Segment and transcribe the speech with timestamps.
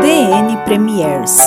[0.00, 1.38] DN Premiers,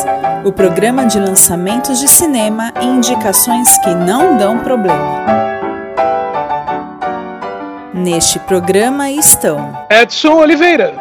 [0.44, 5.26] o programa de lançamentos de cinema e indicações que não dão problema.
[7.94, 10.96] Neste programa estão Edson Oliveira,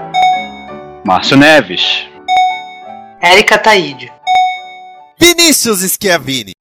[1.04, 2.06] Márcio Neves,
[3.20, 4.12] Érica Taíde,
[5.18, 6.52] Vinícius Schiavini.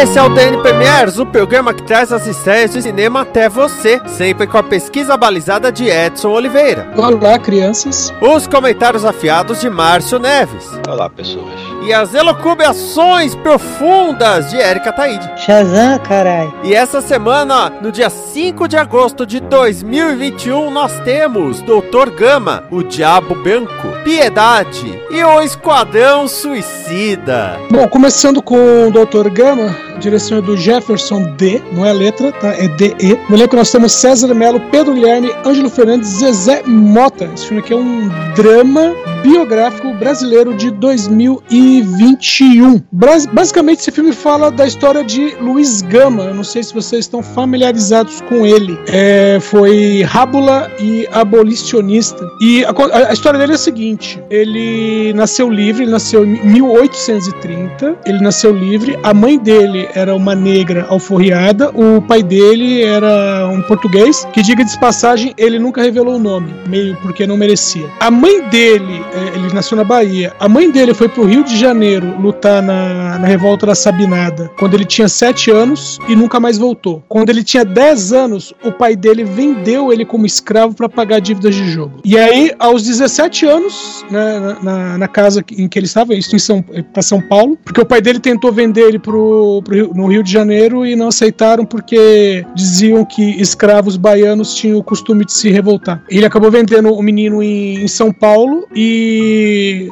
[0.00, 4.00] Esse é o DN Premiers, o programa que traz as estreias de cinema até você,
[4.06, 6.90] sempre com a pesquisa balizada de Edson Oliveira.
[6.96, 8.12] Olá, crianças.
[8.20, 10.66] Os comentários afiados de Márcio Neves.
[10.88, 11.52] Olá, pessoas.
[11.84, 15.28] E as elucubrações profundas de Érica Taíde.
[15.36, 16.52] Shazam, carai.
[16.62, 22.82] E essa semana, no dia 5 de agosto de 2021, nós temos Doutor Gama, o
[22.82, 27.58] Diabo Branco, Piedade e o Esquadrão Suicida.
[27.70, 29.28] Bom, começando com o Dr.
[29.28, 32.48] Gama, a direção é do Jefferson D, não é letra, tá?
[32.54, 33.18] É D-E.
[33.28, 37.30] No elenco nós temos César Melo, Pedro Guilherme, Ângelo Fernandes, Zezé Mota.
[37.34, 42.80] Esse filme aqui é um drama biográfico brasileiro de 2021.
[42.90, 46.24] Bras- basicamente, esse filme fala da história de Luiz Gama.
[46.24, 48.78] Eu não sei se vocês estão familiarizados com ele.
[48.86, 52.26] É, foi rábula e abolicionista.
[52.40, 52.72] E a,
[53.08, 57.96] a- história dele é a seguinte: ele nasceu livre, ele nasceu em 1830.
[58.06, 58.98] Ele nasceu livre.
[59.02, 61.70] A mãe dele era uma negra alforriada.
[61.74, 64.26] O pai dele era um português.
[64.32, 67.88] Que, diga de passagem, ele nunca revelou o nome, meio porque não merecia.
[68.00, 69.02] A mãe dele,
[69.34, 70.32] ele nasceu na Bahia.
[70.38, 74.74] A mãe dele foi pro Rio de Janeiro lutar na, na revolta da Sabinada quando
[74.74, 77.02] ele tinha 7 anos e nunca mais voltou.
[77.08, 81.54] Quando ele tinha 10 anos, o pai dele vendeu ele como escravo para pagar dívidas
[81.54, 82.00] de jogo.
[82.04, 86.38] E aí, aos 17 anos, né, na, na- casa em que ele estava, isso em
[86.38, 90.22] São, para São Paulo, porque o pai dele tentou vender ele pro, pro no Rio
[90.22, 95.50] de Janeiro e não aceitaram porque diziam que escravos baianos tinham o costume de se
[95.50, 96.02] revoltar.
[96.08, 99.01] Ele acabou vendendo o menino em, em São Paulo e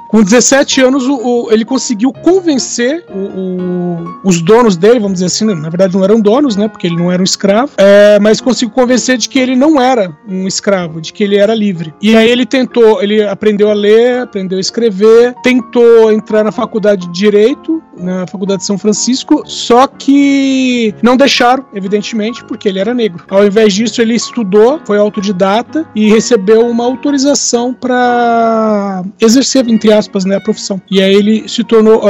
[0.09, 5.45] com 17 anos o- o- ele conseguiu convencer o- os donos dele, vamos dizer assim,
[5.45, 8.75] na verdade não eram donos, né, porque ele não era um escravo, é, mas conseguiu
[8.75, 11.93] convencer de que ele não era um escravo, de que ele era livre.
[12.01, 17.07] E aí ele tentou, ele aprendeu a ler, aprendeu a escrever, tentou entrar na faculdade
[17.07, 22.95] de Direito, na faculdade de São Francisco, só que não deixaram, evidentemente, porque ele era
[22.95, 23.25] negro.
[23.29, 30.25] Ao invés disso, ele estudou, foi autodidata e recebeu uma autorização para exercer, entre aspas,
[30.25, 30.81] né, a profissão.
[30.91, 32.03] E aí ele se tornou,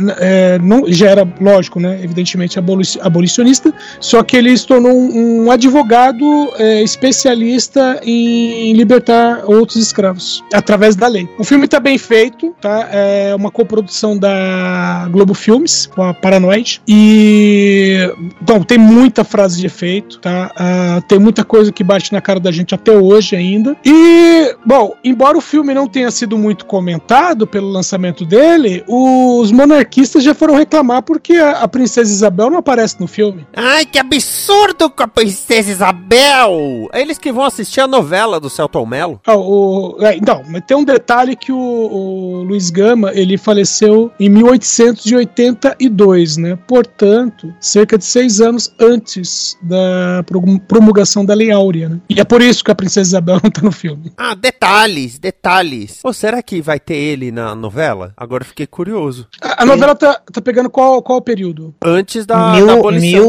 [0.00, 4.92] n- é, não, já era, lógico, né, evidentemente aboli- abolicionista, só que ele se tornou
[4.92, 6.24] um, advogado
[6.58, 11.28] é, especialista em libertar outros escravos, através da lei.
[11.38, 12.88] O filme está bem feito, tá?
[12.92, 18.10] É uma coprodução da Globo Filmes, com a Paranoid, e
[18.40, 20.50] bom, tem muita frase de efeito, tá?
[20.56, 23.76] Ah, tem muita coisa que bate na cara da gente até hoje ainda.
[23.84, 30.22] E, bom, embora o filme não tenha sido muito comentado pelo lançamento dele, os monarquistas
[30.24, 33.46] já foram reclamar porque a, a princesa Isabel não aparece no filme.
[33.54, 36.88] Ai, que absurdo com a Princesa Isabel!
[36.92, 39.20] Eles que vão assistir a novela do Celton Mello.
[39.26, 44.10] Ah, o, é, não, mas tem um detalhe que o, o Luiz Gama ele faleceu
[44.18, 46.58] em 1882, né?
[46.66, 52.00] Portanto, cerca de seis anos antes da pro- promulgação da Lei Áurea, né?
[52.08, 54.12] E é por isso que a Princesa Isabel não tá no filme.
[54.16, 55.93] Ah, detalhes, detalhes.
[56.02, 58.12] Ou será que vai ter ele na novela?
[58.16, 59.28] Agora eu fiquei curioso.
[59.40, 61.74] A, a novela tá, tá pegando qual, qual período?
[61.84, 63.20] Antes da, Mil- da abolição.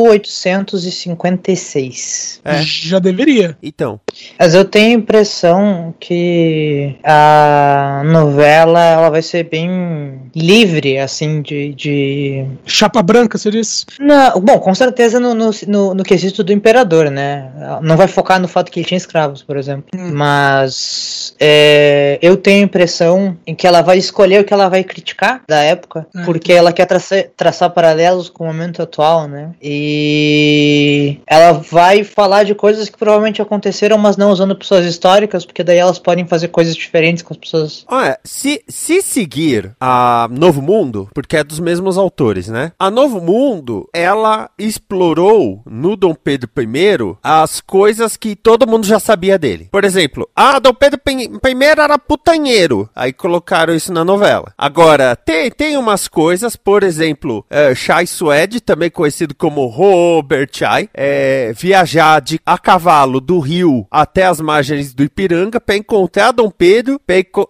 [1.05, 2.41] 1856.
[2.43, 2.61] É.
[2.61, 3.57] Já deveria.
[3.61, 3.99] Então,
[4.39, 11.73] Mas eu tenho a impressão que a novela ela vai ser bem livre, assim, de.
[11.73, 12.45] de...
[12.65, 13.85] Chapa branca, você disse?
[13.99, 17.51] Não, bom, com certeza no, no, no, no quesito do imperador, né?
[17.81, 19.85] Não vai focar no fato que ele tinha escravos, por exemplo.
[19.95, 24.83] Mas é, eu tenho a impressão em que ela vai escolher o que ela vai
[24.83, 29.51] criticar da época, É, porque ela quer traçar, traçar paralelos com o momento atual, né?
[29.61, 35.63] E ela vai falar de coisas que provavelmente aconteceram, mas não usando pessoas históricas, porque
[35.63, 37.85] daí elas podem fazer coisas diferentes com as pessoas.
[37.89, 42.71] olha, se, se seguir a Novo Mundo, porque é dos mesmos autores, né?
[42.79, 48.99] A Novo Mundo, ela explorou no Dom Pedro I as coisas que todo mundo já
[48.99, 49.69] sabia dele.
[49.71, 51.97] Por exemplo, ah, Dom Pedro I era
[52.45, 52.89] putanheiro.
[52.95, 54.53] Aí colocaram isso na novela.
[54.57, 60.87] Agora, tem, tem umas coisas, por exemplo, é, Chai Suede, também conhecido como Robert Chai,
[60.93, 66.51] é, viajar de, a cavalo do rio até as margens do Ipiranga para encontrar Dom
[66.51, 67.01] Pedro,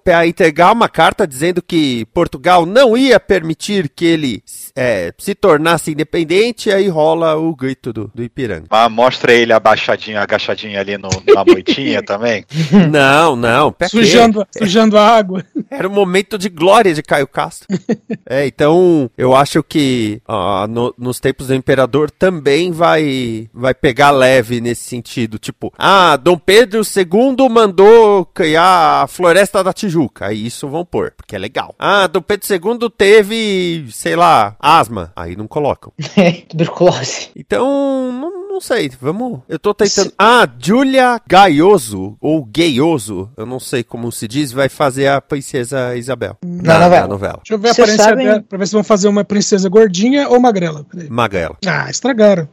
[0.04, 4.44] para entregar uma carta dizendo que Portugal não ia permitir que ele
[4.76, 8.68] é, se tornasse independente, aí rola o grito do, do Ipiranga.
[8.70, 12.46] Ah, mostra ele abaixadinho, agachadinho ali no, na moitinha também.
[12.92, 13.76] Não, não.
[13.90, 15.44] Sujando, sujando a água.
[15.70, 17.68] Era um momento de glória de Caio Castro.
[18.28, 24.12] é, então eu acho que ah, no- nos tempos do imperador também vai, vai pegar
[24.12, 25.40] leve nesse sentido.
[25.40, 30.28] Tipo, ah, Dom Pedro II mandou criar a Floresta da Tijuca.
[30.28, 31.74] Aí isso vão pôr, porque é legal.
[31.80, 35.12] Ah, Dom Pedro II teve, sei lá, asma.
[35.16, 35.92] Aí não colocam.
[36.50, 37.30] Tuberculose.
[37.36, 39.42] Então, não, não sei, vamos.
[39.50, 40.14] Eu tô tentando.
[40.18, 45.94] Ah, Julia Gaioso, ou Gaioso, eu não sei como se diz, vai fazer a princesa
[45.98, 46.38] Isabel.
[46.42, 47.02] Na novela.
[47.02, 47.40] Na novela.
[47.44, 50.30] Deixa eu ver a aparência sabem- dela, pra ver se vão fazer uma princesa gordinha
[50.30, 50.86] ou magrela.
[51.10, 51.58] Magrela.
[51.68, 52.48] Ah, estragaram.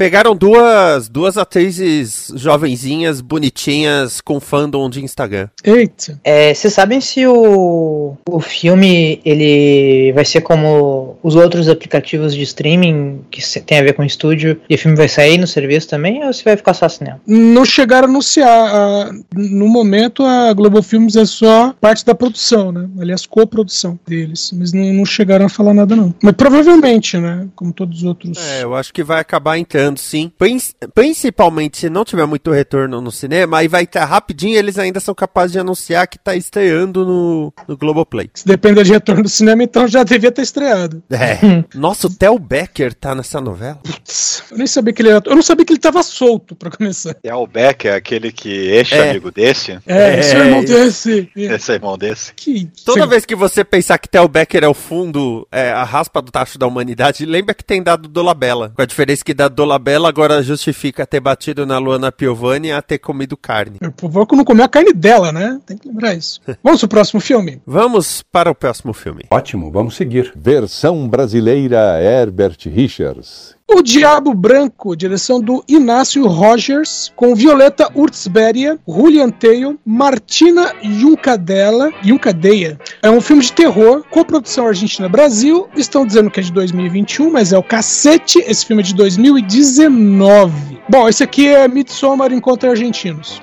[0.00, 5.50] Pegaram duas, duas atrizes jovenzinhas, bonitinhas, com fandom de Instagram.
[5.62, 6.18] Eita.
[6.24, 12.40] É, Vocês sabem se o, o filme ele vai ser como os outros aplicativos de
[12.40, 16.24] streaming que tem a ver com estúdio e o filme vai sair no serviço também
[16.24, 17.20] ou se vai ficar só cinema?
[17.26, 18.48] Não chegaram a anunciar.
[18.48, 22.88] ah, no momento, a Global Films é só parte da produção, né?
[22.98, 24.50] Aliás, coprodução deles.
[24.54, 26.14] Mas não, não chegaram a falar nada, não.
[26.22, 27.46] Mas provavelmente, né?
[27.54, 28.38] Como todos os outros.
[28.38, 30.30] É, eu acho que vai acabar entrando, sim.
[30.38, 30.58] Prin-
[30.94, 35.14] principalmente se não tiver muito retorno no cinema, aí vai estar rapidinho, eles ainda são
[35.14, 38.30] capazes de anunciar que tá estreando no, no Globoplay.
[38.34, 41.02] Se depender de retorno do cinema, então já devia ter estreado.
[41.10, 41.38] É.
[41.74, 43.76] Nossa, o Theo Becker tá nessa novela?
[43.82, 45.22] Putz, Eu nem sabia que ele era.
[45.26, 47.16] Eu não sabia que ele tava solto, pra começar.
[47.22, 49.10] É o Becker, aquele que este É.
[49.10, 51.30] amigo desse, É, É, seu irmão desse.
[51.36, 52.32] É, esse irmão desse.
[52.34, 52.70] Que.
[52.84, 56.20] Toda sei- vez que você pensar que Theo Becker é o fundo, é, a raspa
[56.20, 58.72] do tacho da humanidade, lembra que tem dado Dolabella.
[58.74, 62.98] Com a diferença que dado Dolabella agora justifica ter batido na Luana Piovani a ter
[62.98, 63.78] comido carne.
[63.82, 65.60] O Povoco não comeu a carne dela, né?
[65.66, 66.40] Tem que lembrar isso.
[66.62, 67.60] Vamos pro próximo filme?
[67.66, 69.24] Vamos para o próximo filme.
[69.30, 70.32] Ótimo, vamos seguir.
[70.36, 73.54] Versão brasileira Herbert Richards.
[73.72, 82.76] O Diabo Branco, direção do Inácio Rogers, com Violeta Urtzberia, Julian Tail, Martina Juncadella, Juncadeia.
[83.00, 85.68] É um filme de terror, coprodução Argentina-Brasil.
[85.76, 88.40] Estão dizendo que é de 2021, mas é o cacete.
[88.40, 90.80] Esse filme é de 2019.
[90.88, 93.40] Bom, esse aqui é Midsommar Encontra Argentinos.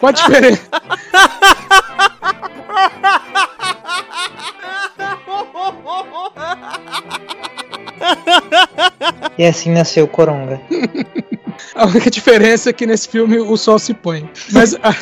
[0.00, 0.62] Qual a diferença?
[9.36, 10.60] E assim nasceu Coronga.
[11.74, 14.28] A única diferença é que nesse filme o sol se põe.
[14.52, 14.94] Mas a, a-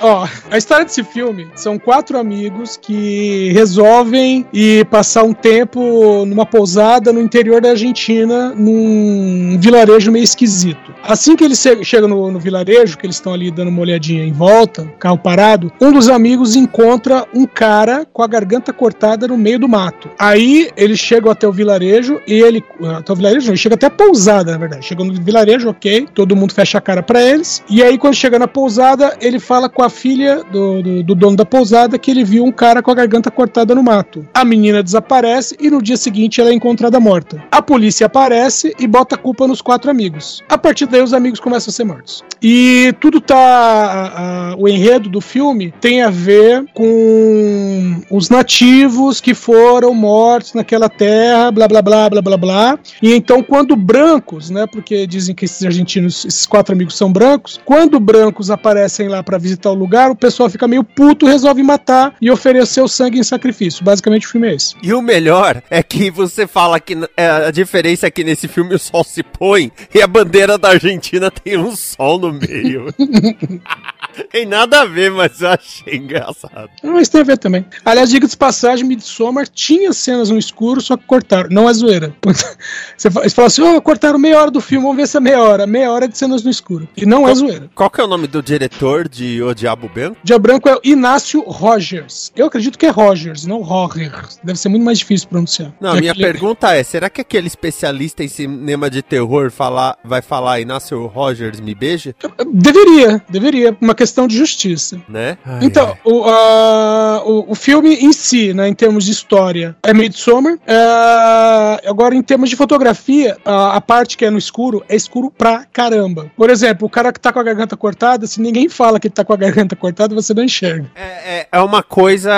[0.00, 6.46] ó, a história desse filme são quatro amigos que resolvem ir passar um tempo numa
[6.46, 10.92] pousada no interior da Argentina, num vilarejo meio esquisito.
[11.02, 14.24] Assim que eles che- chegam no, no vilarejo, que eles estão ali dando uma olhadinha
[14.24, 19.36] em volta, carro parado, um dos amigos encontra um cara com a garganta cortada no
[19.38, 20.08] meio do mato.
[20.18, 22.62] Aí eles chegam até o vilarejo e ele.
[22.96, 24.84] Até o vilarejo, não, ele chega até a pousada, na verdade.
[24.84, 26.06] Chegam no vilarejo, ok.
[26.14, 27.62] Todo mundo fecha a cara pra eles.
[27.68, 31.36] E aí, quando chega na pousada, ele fala com a filha do, do, do dono
[31.36, 34.26] da pousada que ele viu um cara com a garganta cortada no mato.
[34.34, 37.42] A menina desaparece e no dia seguinte ela é encontrada morta.
[37.50, 40.42] A polícia aparece e bota a culpa nos quatro amigos.
[40.48, 42.22] A partir daí, os amigos começam a ser mortos.
[42.42, 43.36] E tudo tá.
[43.38, 50.54] a- a- o enredo do filme tem a ver com os nativos que foram mortos
[50.54, 52.78] naquela terra, blá blá blá blá blá blá.
[53.02, 54.66] E então, quando brancos, né?
[54.70, 59.38] Porque dizem que esses argentinos, esses quatro amigos são brancos, quando brancos aparecem lá pra
[59.38, 63.22] visitar o lugar, o pessoal fica meio puto, resolve matar e oferecer o sangue em
[63.22, 63.84] sacrifício.
[63.84, 64.74] Basicamente, o filme é esse.
[64.82, 68.74] E o melhor é que você fala que é, a diferença é que nesse filme
[68.74, 72.86] o sol se põe e a bandeira da Argentina tem um sol no meio.
[74.30, 76.70] tem nada a ver, mas eu achei engraçado.
[76.82, 77.64] Mas tem a ver também.
[77.84, 81.48] Aliás, diga de passagem, Midsommar tinha cenas no escuro, só que cortaram.
[81.50, 82.14] Não é zoeira.
[82.96, 85.66] Você fala, assim, oh, cortaram meia hora do filme, vamos ver se é meia hora.
[85.66, 86.88] Meia hora de cenas no escuro.
[86.96, 87.70] E não é zoeira.
[87.74, 90.16] Qual que é o nome do diretor de O Diabo Branco?
[90.24, 92.32] Dia Branco é o Inácio Rogers.
[92.36, 94.38] Eu acredito que é Rogers, não Rogers.
[94.42, 95.72] Deve ser muito mais difícil pronunciar.
[95.80, 99.96] Não, É minha aquele- pergunta é, será que aquele especialista em cinema de terror falar,
[100.04, 102.14] vai falar Inácio Rogers me beija?
[102.52, 103.76] Deveria, deveria.
[103.80, 105.00] Uma questão questão de justiça.
[105.08, 105.36] Né?
[105.60, 110.56] Então, o, a- o, o filme em si, né, em termos de história, é Midsommar.
[110.66, 115.30] É, agora, em termos de fotografia, a, a parte que é no escuro é escuro
[115.36, 116.30] pra caramba.
[116.36, 119.14] Por exemplo, o cara que tá com a garganta cortada, se ninguém fala que ele
[119.14, 120.86] tá com a garganta cortada, você não enxerga.
[120.94, 122.30] É, é uma coisa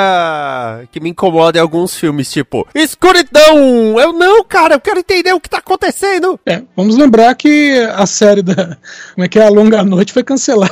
[0.91, 3.99] que me incomoda em alguns filmes, tipo, escuridão!
[4.00, 6.39] Eu não, cara, eu quero entender o que tá acontecendo.
[6.47, 8.77] É, vamos lembrar que a série da.
[9.15, 9.47] Como é que é?
[9.47, 10.71] A Longa Noite foi cancelada.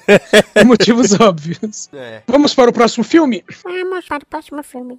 [0.54, 1.88] por motivos óbvios.
[1.92, 2.22] É.
[2.26, 3.44] Vamos para o próximo filme?
[3.64, 4.98] Vamos para o próximo filme.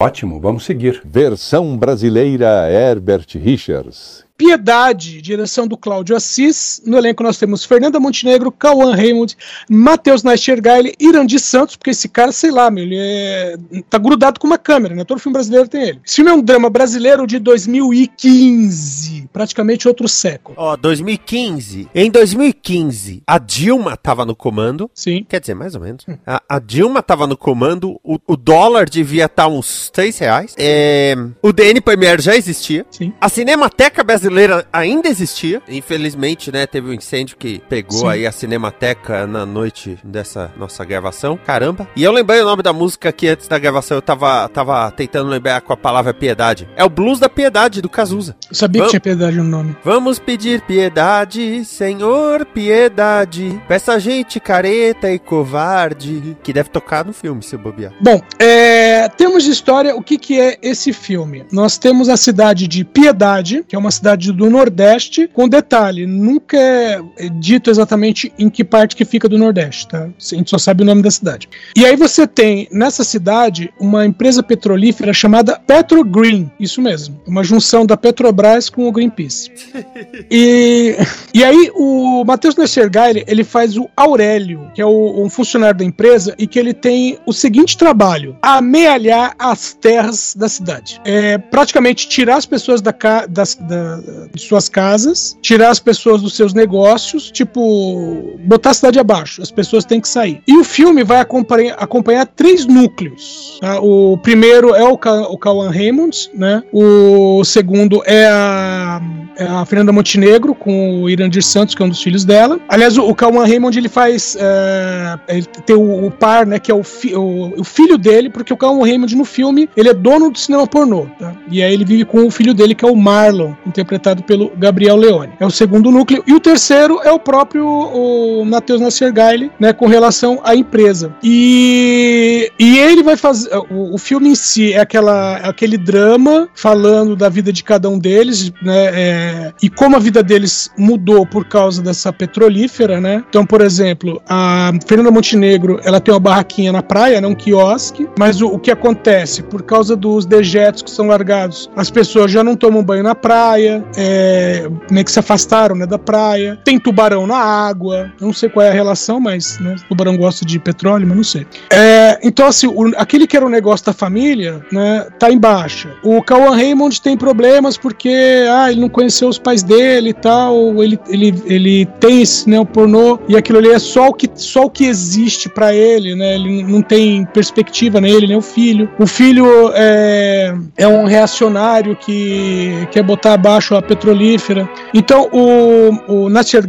[0.00, 1.02] Ótimo, vamos seguir.
[1.04, 4.27] Versão brasileira Herbert Richards.
[4.38, 6.80] Piedade, direção do Cláudio Assis.
[6.86, 9.36] No elenco nós temos Fernanda Montenegro, Cauã Raymond,
[9.68, 13.56] Matheus Nastergaile, Irandi Santos, porque esse cara, sei lá, meu, ele é...
[13.90, 15.02] tá grudado com uma câmera, né?
[15.02, 16.00] Todo filme brasileiro tem ele.
[16.06, 20.54] Esse filme é um drama brasileiro de 2015, praticamente outro século.
[20.56, 21.88] Ó, 2015.
[21.92, 24.88] Em 2015, a Dilma tava no comando.
[24.94, 25.26] Sim.
[25.28, 26.06] Quer dizer, mais ou menos.
[26.24, 27.98] A, a Dilma tava no comando.
[28.04, 30.54] O, o dólar devia estar uns 3 reais.
[30.56, 32.86] É, o DN Premier já existia.
[32.88, 33.12] Sim.
[33.20, 34.27] A Cinemateca Brasileira
[34.72, 35.62] ainda existia.
[35.68, 38.08] Infelizmente, né, teve um incêndio que pegou Sim.
[38.08, 41.38] aí a Cinemateca na noite dessa nossa gravação.
[41.44, 41.88] Caramba.
[41.96, 45.28] E eu lembrei o nome da música que antes da gravação eu tava, tava tentando
[45.28, 46.68] lembrar com a palavra piedade.
[46.76, 48.36] É o Blues da Piedade, do Cazuza.
[48.48, 49.76] Eu sabia Vamos- que tinha piedade no nome.
[49.84, 53.60] Vamos pedir piedade, Senhor, piedade.
[53.68, 56.36] Peça gente careta e covarde.
[56.42, 57.92] Que deve tocar no filme, se bobear.
[58.00, 61.44] Bom, é, temos de história o que, que é esse filme.
[61.52, 66.56] Nós temos a cidade de Piedade, que é uma cidade do Nordeste, com detalhe, nunca
[66.58, 67.00] é
[67.38, 70.04] dito exatamente em que parte que fica do Nordeste, tá?
[70.08, 71.48] A gente só sabe o nome da cidade.
[71.76, 77.86] E aí você tem nessa cidade uma empresa petrolífera chamada Petrogreen, isso mesmo, uma junção
[77.86, 79.50] da Petrobras com o Greenpeace.
[80.30, 80.96] E,
[81.32, 85.84] e aí o Matheus Nessergaile, ele faz o Aurélio, que é o- um funcionário da
[85.84, 91.00] empresa e que ele tem o seguinte trabalho: amealhar as terras da cidade.
[91.04, 92.94] É praticamente tirar as pessoas da,
[93.28, 94.00] das- da-
[94.34, 99.42] de suas casas, tirar as pessoas dos seus negócios, tipo, botar a cidade abaixo.
[99.42, 100.40] As pessoas têm que sair.
[100.46, 103.58] E o filme vai acompanhar, acompanhar três núcleos.
[103.60, 103.80] tá?
[103.80, 106.62] O primeiro é o, Ca, o Raymond, né?
[106.72, 109.00] O segundo é a,
[109.36, 112.58] é a Fernanda Montenegro com o Irandir Santos, que é um dos filhos dela.
[112.68, 114.36] Aliás, o, o Raymond ele faz.
[114.38, 116.58] é, ele tem o, o par, né?
[116.58, 119.88] Que é o, fi- o, o filho dele, porque o Cauan Raymond no filme ele
[119.88, 121.06] é dono do cinema pornô.
[121.18, 121.34] Tá?
[121.50, 124.96] E aí ele vive com o filho dele, que é o Marlon, interpretado pelo Gabriel
[124.96, 125.32] Leone.
[125.38, 126.22] É o segundo núcleo.
[126.26, 129.72] E o terceiro é o próprio o Matheus Nassergaile, né?
[129.72, 131.14] Com relação à empresa.
[131.22, 133.50] E, e ele vai fazer.
[133.70, 137.98] O, o filme em si é aquela, aquele drama falando da vida de cada um
[137.98, 138.88] deles, né?
[138.94, 143.24] é, e como a vida deles mudou por causa dessa petrolífera, né?
[143.28, 147.26] Então, por exemplo, a Fernanda Montenegro, ela tem uma barraquinha na praia, né?
[147.26, 149.42] Um quiosque, mas o, o que acontece?
[149.42, 153.77] Por causa dos dejetos que são largados, as pessoas já não tomam banho na praia,
[153.96, 155.86] é, meio que se afastaram, né?
[155.86, 156.58] Da praia.
[156.64, 159.76] Tem tubarão na água, eu não sei qual é a relação, mas, né?
[159.88, 161.46] Tubarão gosta de petróleo, mas não sei.
[161.70, 165.90] É, então, assim, o- aquele que era o negócio da família, né, tá em baixa.
[166.02, 170.82] O Cauan Raymond tem problemas porque, ah, ele não conheceu os pais dele e tal,
[170.82, 174.62] ele, ele, ele tem esse né, pornô e aquilo ali é só o que, só
[174.62, 178.88] o que existe pra ele, né, ele não tem perspectiva nele, nem o filho.
[178.98, 184.68] O filho é, é um reacionário que quer botar abaixo a petrolífera.
[184.94, 186.64] Então, o, o Nasser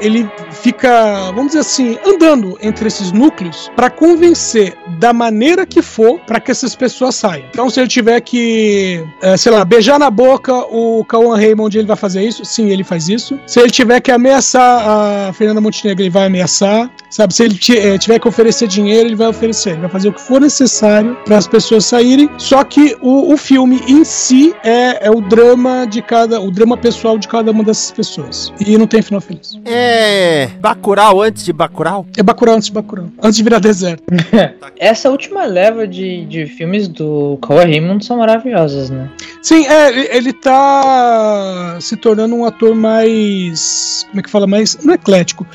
[0.00, 6.18] ele fica, vamos dizer assim, andando entre esses núcleos para convencer da maneira que for
[6.20, 7.46] para que essas pessoas saiam.
[7.50, 11.86] Então, se ele tiver que, eh, sei lá, beijar na boca o Cauan Raymond, ele
[11.86, 12.44] vai fazer isso?
[12.44, 13.38] Sim, ele faz isso.
[13.46, 16.90] Se ele tiver que ameaçar a Fernanda Montenegro, ele vai ameaçar.
[17.10, 19.70] Sabe, se ele eh, tiver que oferecer dinheiro, ele vai oferecer.
[19.70, 22.28] Ele vai fazer o que for necessário para as pessoas saírem.
[22.38, 26.76] Só que o, o filme em si é, é o drama de cada, o drama
[26.76, 28.52] pessoal de cada uma dessas pessoas.
[28.64, 29.58] E não tem final feliz.
[29.64, 30.48] É.
[30.60, 32.06] Bacurau antes de Bacurau?
[32.16, 33.06] É Bacurau antes de Bacurau.
[33.22, 34.02] Antes de virar deserto.
[34.78, 39.08] Essa última leva de, de filmes do Cauã Raymond são maravilhosas, né?
[39.42, 44.04] Sim, é, ele- tá se tornando um ator mais.
[44.08, 44.46] Como é que fala?
[44.46, 44.76] Mais.
[44.84, 45.46] Não eclético.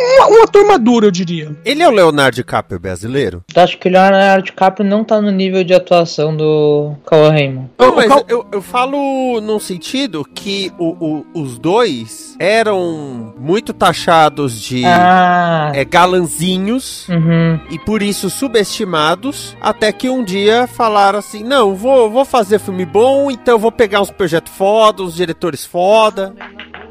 [0.00, 1.54] Um, um ator maduro, eu diria.
[1.64, 3.44] Ele é o Leonardo DiCaprio brasileiro?
[3.54, 7.70] Eu acho que o Leonardo DiCaprio não tá no nível de atuação do Cauã Raymond.
[7.78, 13.72] Não, mas Cal- eu, eu falo num sentido que o- o- os dois eram muito
[13.72, 17.58] taxados de Ah, é, galanzinhos uhum.
[17.70, 22.84] e por isso subestimados, até que um dia falaram assim, não, vou, vou fazer filme
[22.84, 26.34] bom, então eu vou pegar uns projetos foda, uns diretores foda.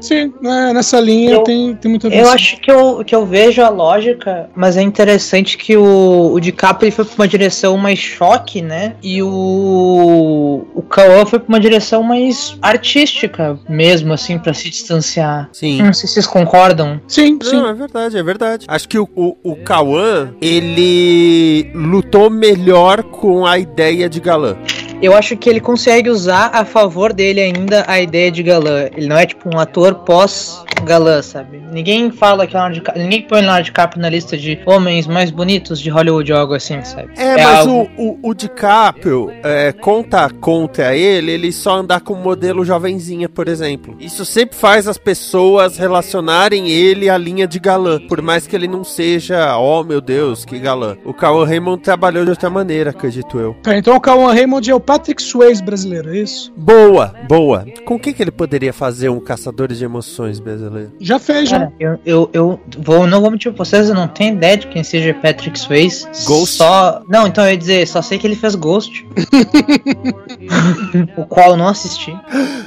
[0.04, 3.62] Sim, né, nessa linha Eu- tem, tem muita Eu acho que eu, que eu vejo
[3.62, 8.60] a lógica, mas é interessante que o, o DiCaprio foi pra uma direção mais choque,
[8.60, 8.96] né?
[9.02, 15.48] E o, o Cauã foi pra uma direção mais artística mesmo, assim, pra se distanciar.
[15.52, 15.80] Sim.
[15.82, 17.00] Não sei se vocês concordam.
[17.08, 17.56] Sim, sim.
[17.56, 18.66] Não, é verdade, é verdade.
[18.68, 24.56] Acho que o, o, o Cauã, ele lutou melhor com a ideia de galã.
[25.04, 28.88] Eu acho que ele consegue usar a favor dele ainda a ideia de galã.
[28.96, 31.62] Ele não é tipo um ator pós-galã, sabe?
[31.72, 35.06] Ninguém fala que o Leonardo DiCaprio, ninguém põe o Leonardo DiCaprio na lista de homens
[35.06, 37.10] mais bonitos de Hollywood ou algo assim, sabe?
[37.16, 42.14] É, mas algo- o, o, o DiCaprio, é, conta contra ele, ele só andar com
[42.14, 43.96] modelo jovenzinha, por exemplo.
[44.00, 48.68] Isso sempre faz as pessoas relacionarem ele à linha de galã, por mais que ele
[48.68, 50.96] não seja, oh meu Deus, que galã.
[51.04, 53.56] O Cauã Raymond trabalhou de outra maneira, acredito eu.
[53.66, 56.52] Então o Cauan Raymond é o Patrick Swayze brasileiro, é isso?
[56.56, 57.66] Boa, boa.
[57.84, 60.92] Com quem que ele poderia fazer um Caçadores de Emoções brasileiro?
[61.00, 61.58] Já fez, já.
[61.58, 64.68] Cara, eu, eu, eu vou, não vou mentir pra vocês, eu não tenho ideia de
[64.68, 66.06] quem seja Patrick Swayze.
[66.26, 66.56] Ghost?
[66.58, 67.02] Só.
[67.08, 69.04] Não, então eu ia dizer, só sei que ele fez Ghost.
[71.16, 72.16] o qual eu não assisti.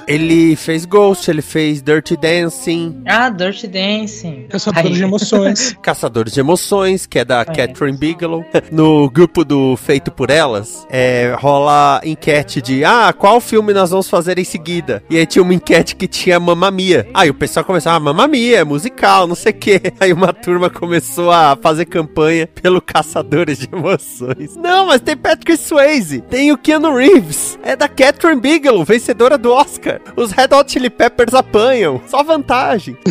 [0.06, 4.48] Ele fez Ghost, ele fez Dirty Dancing, Ah, Dirty Dancing.
[4.50, 4.92] Caçador Aí.
[4.94, 5.74] de emoções.
[5.82, 7.68] Caçadores de Emoções, que é da Conheço.
[7.70, 8.44] Catherine Bigelow.
[8.70, 14.10] No grupo do Feito por Elas, é, rola enquete de ah, qual filme nós vamos
[14.10, 15.04] fazer em seguida?
[15.10, 17.08] E aí tinha uma enquete que tinha Mamma Mia.
[17.14, 19.82] Aí o pessoal começou, ah, Mamma Mia, é musical, não sei o quê.
[20.00, 24.56] Aí uma turma começou a fazer campanha pelo Caçadores de Emoções.
[24.56, 29.52] Não, mas tem Patrick Swayze, tem o Keanu Reeves, é da Catherine Bigelow, vencedora do
[29.52, 30.02] Oscar.
[30.16, 32.98] Os Red Hot Chili Peppers apanham, só vantagem.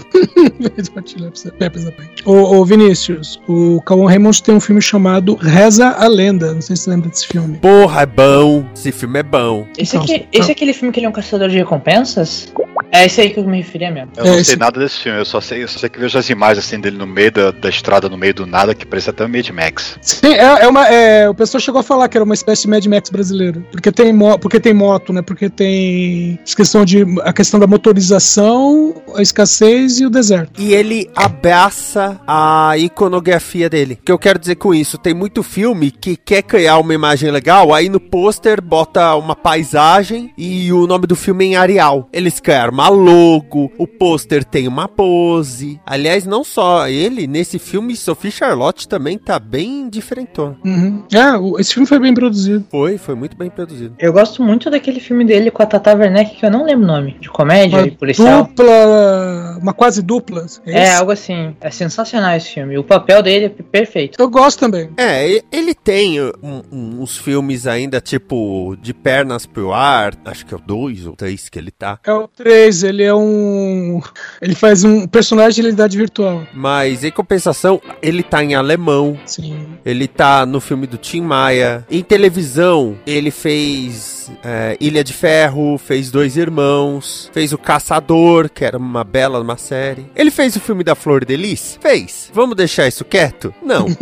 [2.25, 6.55] ô, ô Vinícius, o Cauan Raymond tem um filme chamado Reza a Lenda.
[6.55, 7.59] Não sei se você lembra desse filme.
[7.59, 8.65] Porra, é bom.
[8.87, 9.67] Esse filme é bom.
[9.77, 12.53] Esse, Então, aqui, então- esse é aquele filme que ele é um caçador de recompensas?
[12.93, 14.11] É esse aí que eu me referia mesmo.
[14.17, 15.99] Eu não É, sei esse- nada desse filme, eu só sei, eu só sei que
[15.99, 18.87] vejo as imagens assim dele no meio da, da estrada, no meio do nada, que
[18.87, 19.99] parece até o Mad Max.
[20.01, 20.87] Sim, é, é uma.
[20.87, 23.65] É, o pessoal chegou a falar que era uma espécie de Mad Max brasileiro.
[23.73, 25.21] Porque tem, mo porque tem moto, né?
[25.21, 30.61] Porque tem a questão, de, a questão da motorização, a escassez e o deserto.
[30.61, 33.99] E ele abraça a iconografia dele.
[34.01, 34.97] O que eu quero dizer com isso?
[34.99, 40.31] Tem muito filme que quer criar uma imagem legal, aí no pôster bota uma paisagem
[40.37, 42.11] e o nome do filme é em Arial.
[42.13, 45.81] Eles criaram uma logo, o pôster tem uma pose.
[45.87, 50.59] Aliás, não só ele, nesse filme, Sophie Charlotte também tá bem diferentona.
[50.63, 51.03] Uhum.
[51.11, 52.67] É, o- esse filme foi bem produzido.
[52.71, 53.95] Foi, foi muito bem produzido.
[53.99, 56.87] Eu gosto muito daquele filme dele com a Tata Werneck, que eu não lembro o
[56.87, 57.17] nome.
[57.19, 58.45] De comédia Uma e policial.
[58.45, 59.59] dupla.
[59.63, 60.45] Uma quase dupla.
[60.67, 60.97] É, esse?
[60.97, 61.57] algo assim.
[61.63, 62.77] É sensacional esse filme.
[62.77, 64.21] O papel dele é perfeito.
[64.21, 64.91] Eu gosto também.
[64.99, 70.15] É, ele tem um- um- uns filmes ainda, tipo, de pernas pro ar.
[70.25, 71.99] Acho que é o dois ou três que ele tá.
[72.05, 74.01] É o 3, ele é um.
[74.41, 76.47] Ele faz um personagem de realidade virtual.
[76.55, 79.19] Mas em compensação, ele tá em alemão.
[79.27, 79.67] Sim.
[79.85, 81.87] Ele tá no filme do Tim Maia.
[81.91, 88.65] Em televisão, ele fez é, Ilha de Ferro, fez Dois Irmãos, fez O Caçador, que
[88.65, 90.07] era uma bela uma série.
[90.15, 91.79] Ele fez o filme da Flor de Lis?
[91.81, 92.31] Fez.
[92.33, 93.55] Vamos deixar isso quieto?
[93.63, 93.87] Não.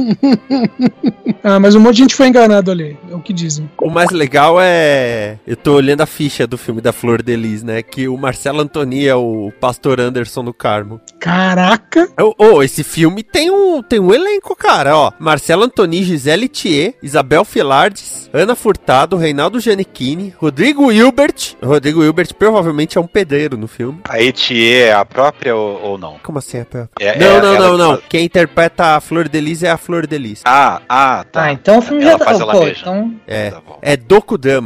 [1.43, 2.97] Ah, mas um monte de gente foi enganado ali.
[3.11, 3.71] É o que dizem.
[3.83, 5.39] o mais legal é.
[5.47, 7.83] Eu tô olhando a ficha do filme da Flor de Lis, né?
[7.83, 11.01] Que o Marcelo Antoni é o pastor Anderson do Carmo.
[11.19, 12.09] Caraca!
[12.21, 15.13] Ô, ô, esse filme tem um, tem um elenco, cara, ó.
[15.19, 21.57] Marcelo Antoni, Gisele Thier, Isabel Filardes, Ana Furtado, Reinaldo Giannichini, Rodrigo Hilbert.
[21.63, 24.01] Rodrigo Hilbert provavelmente é um pedreiro no filme.
[24.09, 26.19] A Etier é a própria ou, ou não?
[26.23, 26.91] Como assim é próprio?
[27.01, 27.91] É- não, é- não, não, que não.
[27.97, 30.43] faz- Quem interpreta a Flor de Lis é a Flor de Lis.
[30.45, 31.45] Ah, ah, tá.
[31.45, 32.25] Ah, então o filme Ela já tá.
[32.27, 33.15] faz ela Pô, então.
[33.27, 33.51] É.
[33.51, 33.79] Tá bom.
[33.83, 33.97] É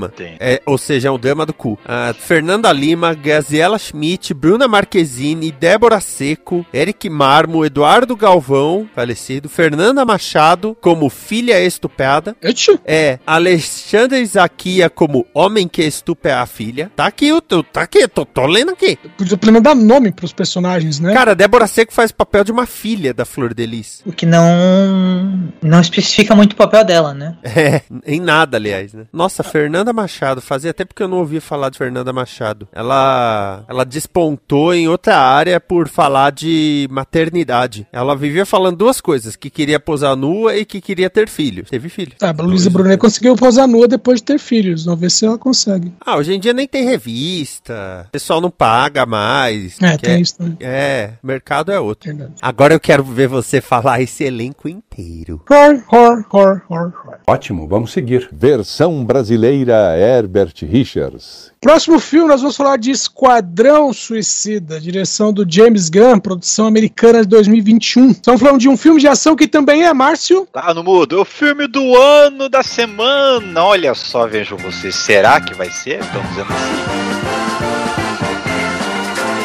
[0.07, 0.37] Entendi.
[0.41, 1.79] É, ou seja, é um drama do cu.
[1.85, 10.05] Ah, Fernanda Lima, Gaziela Schmidt, Bruna Marquezine, Débora Seco, Eric Marmo, Eduardo Galvão, falecido, Fernanda
[10.05, 12.37] Machado como filha estuprada.
[12.43, 12.79] Etchi.
[12.85, 16.91] É, Alexandre Zaquia como homem que estupra a filha.
[16.97, 18.97] Tá aqui, o teu- tá aqui, tô, tô lendo aqui.
[19.17, 21.13] Podia pelo menos dar nome pros personagens, né?
[21.15, 24.03] Cara, Débora Seco faz o papel de uma filha da Flor de Lis.
[24.07, 25.51] O que não.
[25.63, 27.37] Não especifica muito o papel dela, né?
[27.59, 29.05] É, em nada, aliás, né?
[29.13, 32.69] Nossa, Fernanda Machado, fazia tempo que eu não ouvia falar de Fernanda Machado.
[32.73, 37.87] Ela, ela despontou em outra área por falar de maternidade.
[37.93, 41.69] Ela vivia falando duas coisas, que queria posar nua e que queria ter filhos.
[41.71, 42.13] Teve filho.
[42.19, 44.85] Tá, a Luísa Brunet conseguiu posar nua depois de ter filhos.
[44.85, 45.93] Vamos ver se ela consegue.
[46.05, 48.05] Ah, hoje em dia nem tem revista.
[48.09, 49.81] O pessoal não paga mais.
[49.83, 50.57] É, quer- tem isso também.
[50.61, 52.09] É, mercado é outro.
[52.11, 52.35] Verdade.
[52.41, 55.43] Agora eu quero ver você falar esse elenco inteiro.
[55.51, 57.19] Hor, hor, hor, hor, hor.
[57.27, 58.29] Ótimo, vamos seguir.
[58.33, 61.53] Versão brasileira Herbert Richards.
[61.61, 67.29] Próximo filme, nós vamos falar de Esquadrão Suicida, direção do James Gunn, produção americana de
[67.29, 68.11] 2021.
[68.11, 70.47] Estamos falando de um filme de ação que também é, Márcio.
[70.53, 71.21] Tá no mudo.
[71.21, 73.65] O filme do ano da semana.
[73.65, 74.95] Olha só, vejam vocês.
[74.95, 76.01] Será que vai ser?
[76.01, 77.09] Estão dizendo assim.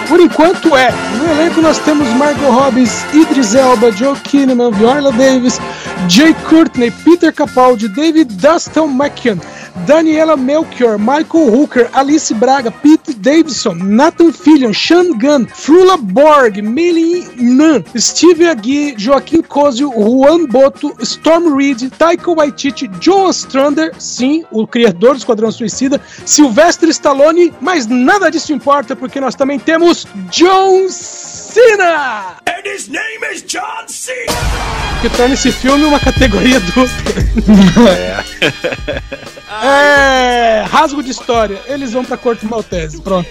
[0.08, 0.92] Por enquanto é.
[1.18, 5.60] No elenco nós temos Margot Robbins, Idris Elba, Joe Kinnaman, Viola Davis,
[6.08, 9.40] Jay Courtney, Peter Capaldi, David Dustin McKeon,
[9.86, 17.26] Daniela Melchior, Michael Hooker, Alice Braga, Pete Davidson, Nathan Fillion, Sean Gunn, Flula Borg, Meli
[17.38, 24.68] Nan, Steve Agui, Joaquim Cosio, Juan Boto, Storm Reed, Taika Waititi, Joe Strander, sim, o
[24.68, 30.88] criador do Esquadrão Suicida, Sylvester Stallone, mas nada disso importa porque nós também temos John
[31.54, 32.38] Cena!
[32.48, 34.34] And his name is John Cena!
[35.02, 36.88] Que torna esse filme uma categoria dupla.
[39.64, 41.60] É, rasgo de história.
[41.68, 43.02] Eles vão pra Corte Maltese.
[43.02, 43.28] Pronto.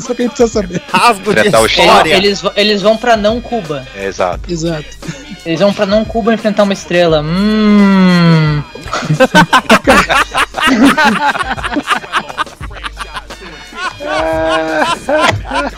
[0.00, 0.82] Só que a gente precisa saber.
[0.92, 2.14] Rasgo de o história.
[2.14, 3.86] Eles, vão- eles vão pra não Cuba.
[3.94, 4.50] É, exato.
[4.50, 4.84] Exato.
[5.46, 7.22] Eles vão pra não Cuba enfrentar uma estrela.
[7.22, 8.62] Hum.
[14.12, 15.72] Finish.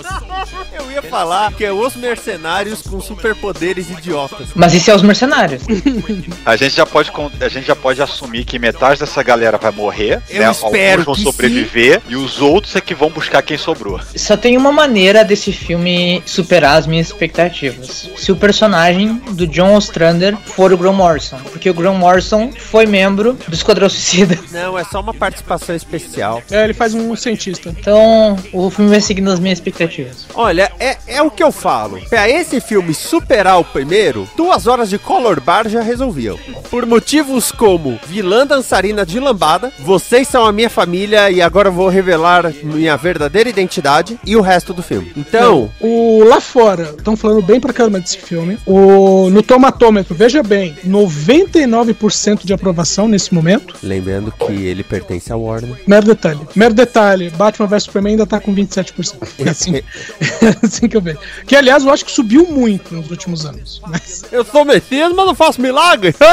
[0.00, 0.29] What's the
[0.72, 4.48] eu ia falar que é os mercenários com superpoderes idiotas.
[4.54, 5.62] Mas isso é os mercenários.
[6.44, 10.22] A gente já pode a gente já pode assumir que metade dessa galera vai morrer,
[10.28, 10.50] Eu né?
[10.50, 14.00] espero Alguns vão que sobreviver e os outros é que vão buscar quem sobrou.
[14.16, 18.08] Só tem uma maneira desse filme superar as minhas expectativas.
[18.16, 21.38] Se o personagem do John Ostrander for o Graham Morrison.
[21.50, 24.38] Porque o Graham Morrison foi membro do Esquadrão Suicida.
[24.50, 26.42] Não, é só uma participação especial.
[26.50, 27.68] É, ele faz um cientista.
[27.68, 30.26] Então, o filme vai seguindo as minhas expectativas.
[30.34, 32.00] Olha, é, é o que eu falo.
[32.08, 36.38] Pra esse filme superar o primeiro, duas horas de color bar já resolviam.
[36.70, 41.72] Por motivos como vilã dançarina de lambada, vocês são a minha família e agora eu
[41.72, 45.12] vou revelar minha verdadeira identidade e o resto do filme.
[45.16, 48.58] Então, O lá fora, estão falando bem pra caramba desse filme.
[48.66, 53.74] O no tomatômetro, veja bem, 99% de aprovação nesse momento.
[53.82, 55.76] lembrando que ele pertence à Warner.
[55.86, 56.40] Mero detalhe.
[56.54, 59.14] Mero detalhe, Batman vs Superman ainda tá com 27%.
[59.44, 59.82] É assim,
[60.62, 61.18] assim que eu vejo.
[61.46, 63.80] Que aliás eu acho que subiu muito nos últimos anos.
[63.86, 66.14] Mas Eu sou Messias, mas não faço milagre.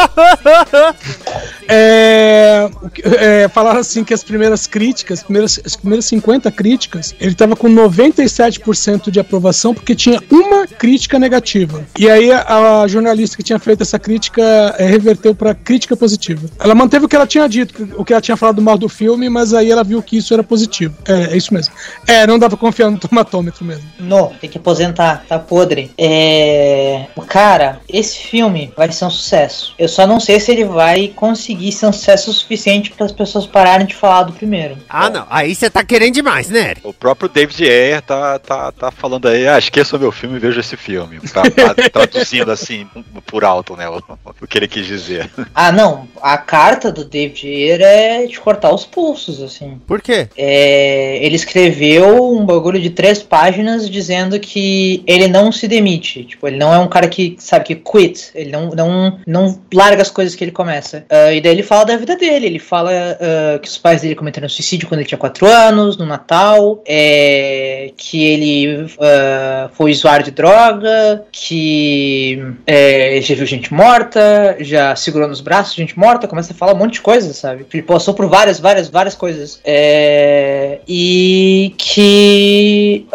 [1.70, 2.70] É,
[3.04, 7.58] é, falaram assim que as primeiras críticas, as primeiras, as primeiras 50 críticas, ele tava
[7.58, 11.86] com 97% de aprovação porque tinha uma crítica negativa.
[12.00, 14.42] E aí a, a jornalista que tinha feito essa crítica
[14.78, 16.48] é, reverteu pra crítica positiva.
[16.58, 19.30] Ela manteve o que ela tinha dito, o que ela tinha falado mal do filme,
[19.30, 20.96] mas aí ela viu que isso era positivo.
[21.06, 21.74] É, é isso mesmo.
[22.08, 23.77] É, não pra confiar no tomatômetro mesmo.
[24.00, 25.92] Não, tem que aposentar, tá podre.
[25.98, 27.06] É.
[27.28, 29.74] Cara, esse filme vai ser um sucesso.
[29.78, 33.46] Eu só não sei se ele vai conseguir ser um sucesso suficiente para as pessoas
[33.46, 34.78] pararem de falar do primeiro.
[34.90, 35.28] ah, não.
[35.30, 36.74] Aí você tá querendo demais, né?
[36.84, 40.40] O próprio David Ayer tá, tá, tá falando aí, ah, esqueça o meu filme e
[40.40, 41.20] veja esse filme.
[41.20, 42.88] Tá, tá traduzindo assim,
[43.26, 44.02] por alto, né, o,
[44.42, 45.30] o que ele quis dizer.
[45.54, 46.08] Ah, não.
[46.22, 49.80] A carta do David Ayer é de cortar os pulsos, assim.
[49.86, 50.30] Por quê?
[50.38, 56.24] É, ele escreveu um bagulho de três páginas dizendo que ele não se demite.
[56.24, 58.32] Tipo, ele não é um cara que, sabe, que quit.
[58.36, 61.06] Ele não, não, não larga as coisas que ele começa.
[61.10, 62.46] Ah, e daí ele fala da vida dele.
[62.46, 66.06] Ele fala ah, que os pais dele cometeram suicídio quando ele tinha quatro anos, no
[66.06, 66.82] Natal.
[66.86, 71.26] é, que ele ah, foi usuário de droga.
[71.32, 74.58] Que é, já viu gente morta.
[74.60, 76.28] Já segurou nos braços gente morta.
[76.28, 77.66] Começa a falar um monte de coisa, sabe?
[77.74, 79.60] Ele passou por várias, várias, várias coisas.
[79.64, 83.08] É, e que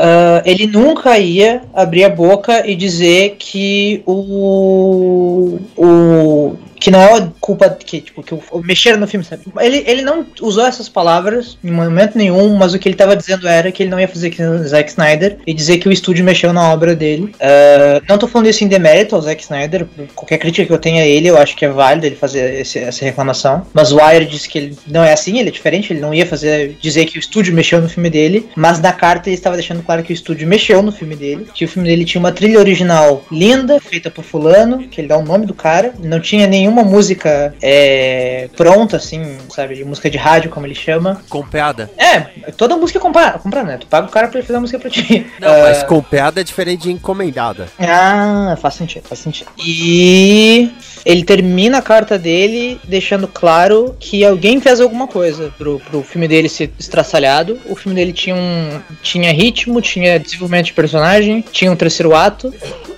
[0.44, 5.58] ele nunca ia abrir a boca e dizer que o.
[5.76, 9.42] o que não é culpa que tipo que mexeram no filme, sabe?
[9.60, 13.46] Ele, ele não usou essas palavras em momento nenhum, mas o que ele tava dizendo
[13.46, 16.52] era que ele não ia fazer que Zack Snyder e dizer que o estúdio mexeu
[16.52, 17.34] na obra dele.
[17.40, 21.02] Ah, não tô falando isso em demérito ao Zack Snyder, qualquer crítica que eu tenha
[21.02, 23.66] a ele, eu acho que é válido ele fazer esse- essa reclamação.
[23.72, 26.26] Mas o Wire disse que ele não é assim, ele é diferente, ele não ia
[26.26, 29.82] fazer dizer que o estúdio mexeu no filme dele, mas na carta ele estava deixando
[29.82, 32.58] claro que o estúdio mexeu no filme dele, que o filme dele tinha uma trilha
[32.58, 36.82] original linda, feita por fulano, que ele dá o nome do cara, não tinha nenhuma
[36.82, 41.20] música é, pronta, assim, sabe, de música de rádio, como ele chama.
[41.28, 41.90] Com piada.
[41.98, 42.20] É,
[42.56, 43.76] toda música é comprar, comprar, né?
[43.78, 45.26] Tu paga o cara pra ele fazer a música pra ti.
[45.38, 47.68] Não, Ah, mas com piada é diferente de encomendada.
[47.78, 49.50] ah, faz sentido, faz sentido.
[49.58, 50.72] E
[51.04, 56.28] ele termina a carta dele deixando claro que alguém fez alguma coisa pro, pro filme
[56.28, 57.58] dele ser estraçalhado.
[57.66, 62.52] O filme dele tinha um tinha ritmo, tinha desenvolvimento de personagem, tinha um terceiro ato.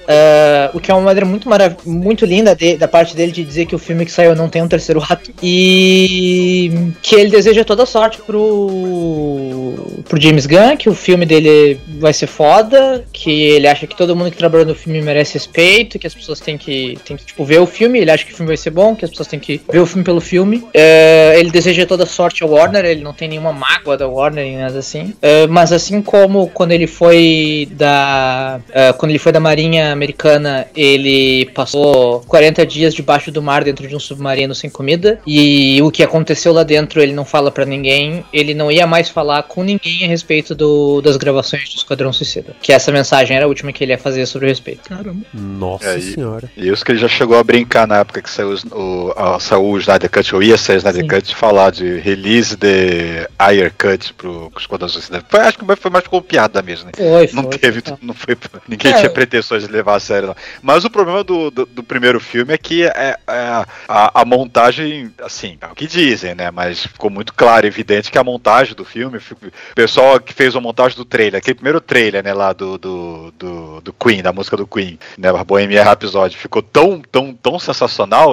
[0.06, 3.42] ah, o que é uma maneira muito, marav muito linda de- da parte dele de
[3.42, 5.30] dizer que o filme que saiu não tem um terceiro ato.
[5.42, 6.70] E
[7.02, 12.26] que ele deseja toda sorte pro, pro James Gunn, que o filme dele vai ser
[12.26, 16.14] foda, que ele acha que todo mundo que trabalhou no filme merece respeito, que as
[16.14, 18.56] pessoas têm que, têm que tipo, ver o filme, ele acha que o filme vai
[18.56, 20.64] ser bom, que as pessoas têm que ver o filme pelo filme.
[20.74, 24.58] É, ele deseja toda sorte ao Warner, ele não tem nenhuma mágoa da Warner nem
[24.58, 25.14] nada assim.
[25.22, 28.60] É, mas assim como quando ele foi da.
[28.72, 33.86] é, quando ele foi da Marinha Americana, ele passou 40 dias debaixo do mar dentro
[33.86, 35.20] de um submarino sem comida.
[35.26, 38.24] E o que aconteceu lá dentro ele não fala pra ninguém.
[38.32, 42.54] Ele não ia mais falar com ninguém a respeito do- das gravações do Esquadrão Suicida.
[42.62, 44.88] Que essa mensagem era a última que ele ia fazer sobre o respeito.
[44.88, 45.24] Caramba.
[45.32, 46.50] Nossa É, e- senhora.
[46.56, 49.64] E isso que ele já chegou a brincar na época que saiu, o, a, saiu
[49.64, 51.08] o Snyder Cut, ou ia ser o Snyder Sim.
[51.08, 55.24] Cut, falar de release de Ayer Cut pro, Esquadrão Suicida.
[55.28, 56.92] Foi, acho que foi mais como piada mesmo, né?
[56.96, 58.36] Foi, Não foi, teve, não foi,
[58.68, 58.96] ninguém É.
[58.98, 60.36] tinha pretensões de levar a sério, não.
[60.62, 65.12] Mas o problema do, do, do primeiro filme é que é, é a, a montagem,
[65.22, 66.50] assim, é o que dizem, né?
[66.50, 70.60] Mas ficou muito claro, evidente que a montagem do filme, o pessoal que fez a
[70.60, 74.56] montagem do trailer, aquele primeiro trailer, né, lá do, do, do, do Queen, da música
[74.56, 77.73] do Queen, né, Bohemian Rhapsody, ficou tão, tão, tão sensacional,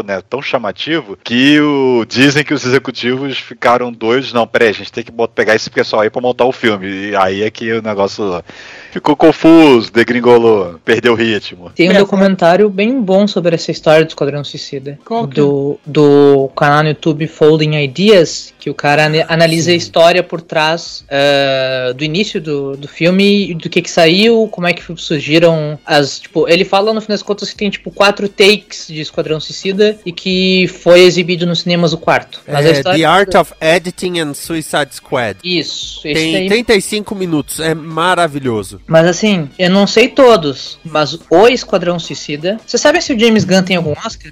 [0.04, 4.92] né, tão chamativo, que o, dizem que os executivos ficaram doidos, não, peraí, a gente
[4.92, 7.82] tem que pegar esse pessoal aí pra montar o filme, e aí é que o
[7.82, 8.44] negócio
[8.92, 11.72] ficou confuso, degringolou, perdeu o ritmo.
[11.76, 15.00] Tem um documentário bem bom sobre essa história do Esquadrão Suicida.
[15.06, 15.44] Qual que é?
[15.44, 21.04] do, do canal no YouTube Folding Ideas, que o cara analisa a história por trás
[21.10, 26.20] eh, do início do, do filme, do que que saiu, como é que surgiram as.
[26.20, 29.98] Tipo, ele fala no fim das contas que tem tipo quatro takes de Esquadrão Suicida
[30.06, 32.42] e que foi exibido nos cinemas o quarto.
[32.48, 33.00] Mas a É, história.
[33.00, 35.38] The Art of Editing and Suicide Squad.
[35.44, 38.81] Isso, esse Tem daí 35 minutos, é maravilhoso.
[38.88, 42.60] Mas assim, eu não sei todos, mas o Esquadrão Suicida.
[42.66, 44.32] Você sabe se o James Gunn tem algum Oscar?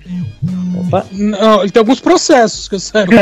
[0.85, 1.05] Opa.
[1.11, 3.11] Não, ele tem alguns processos que eu saiba.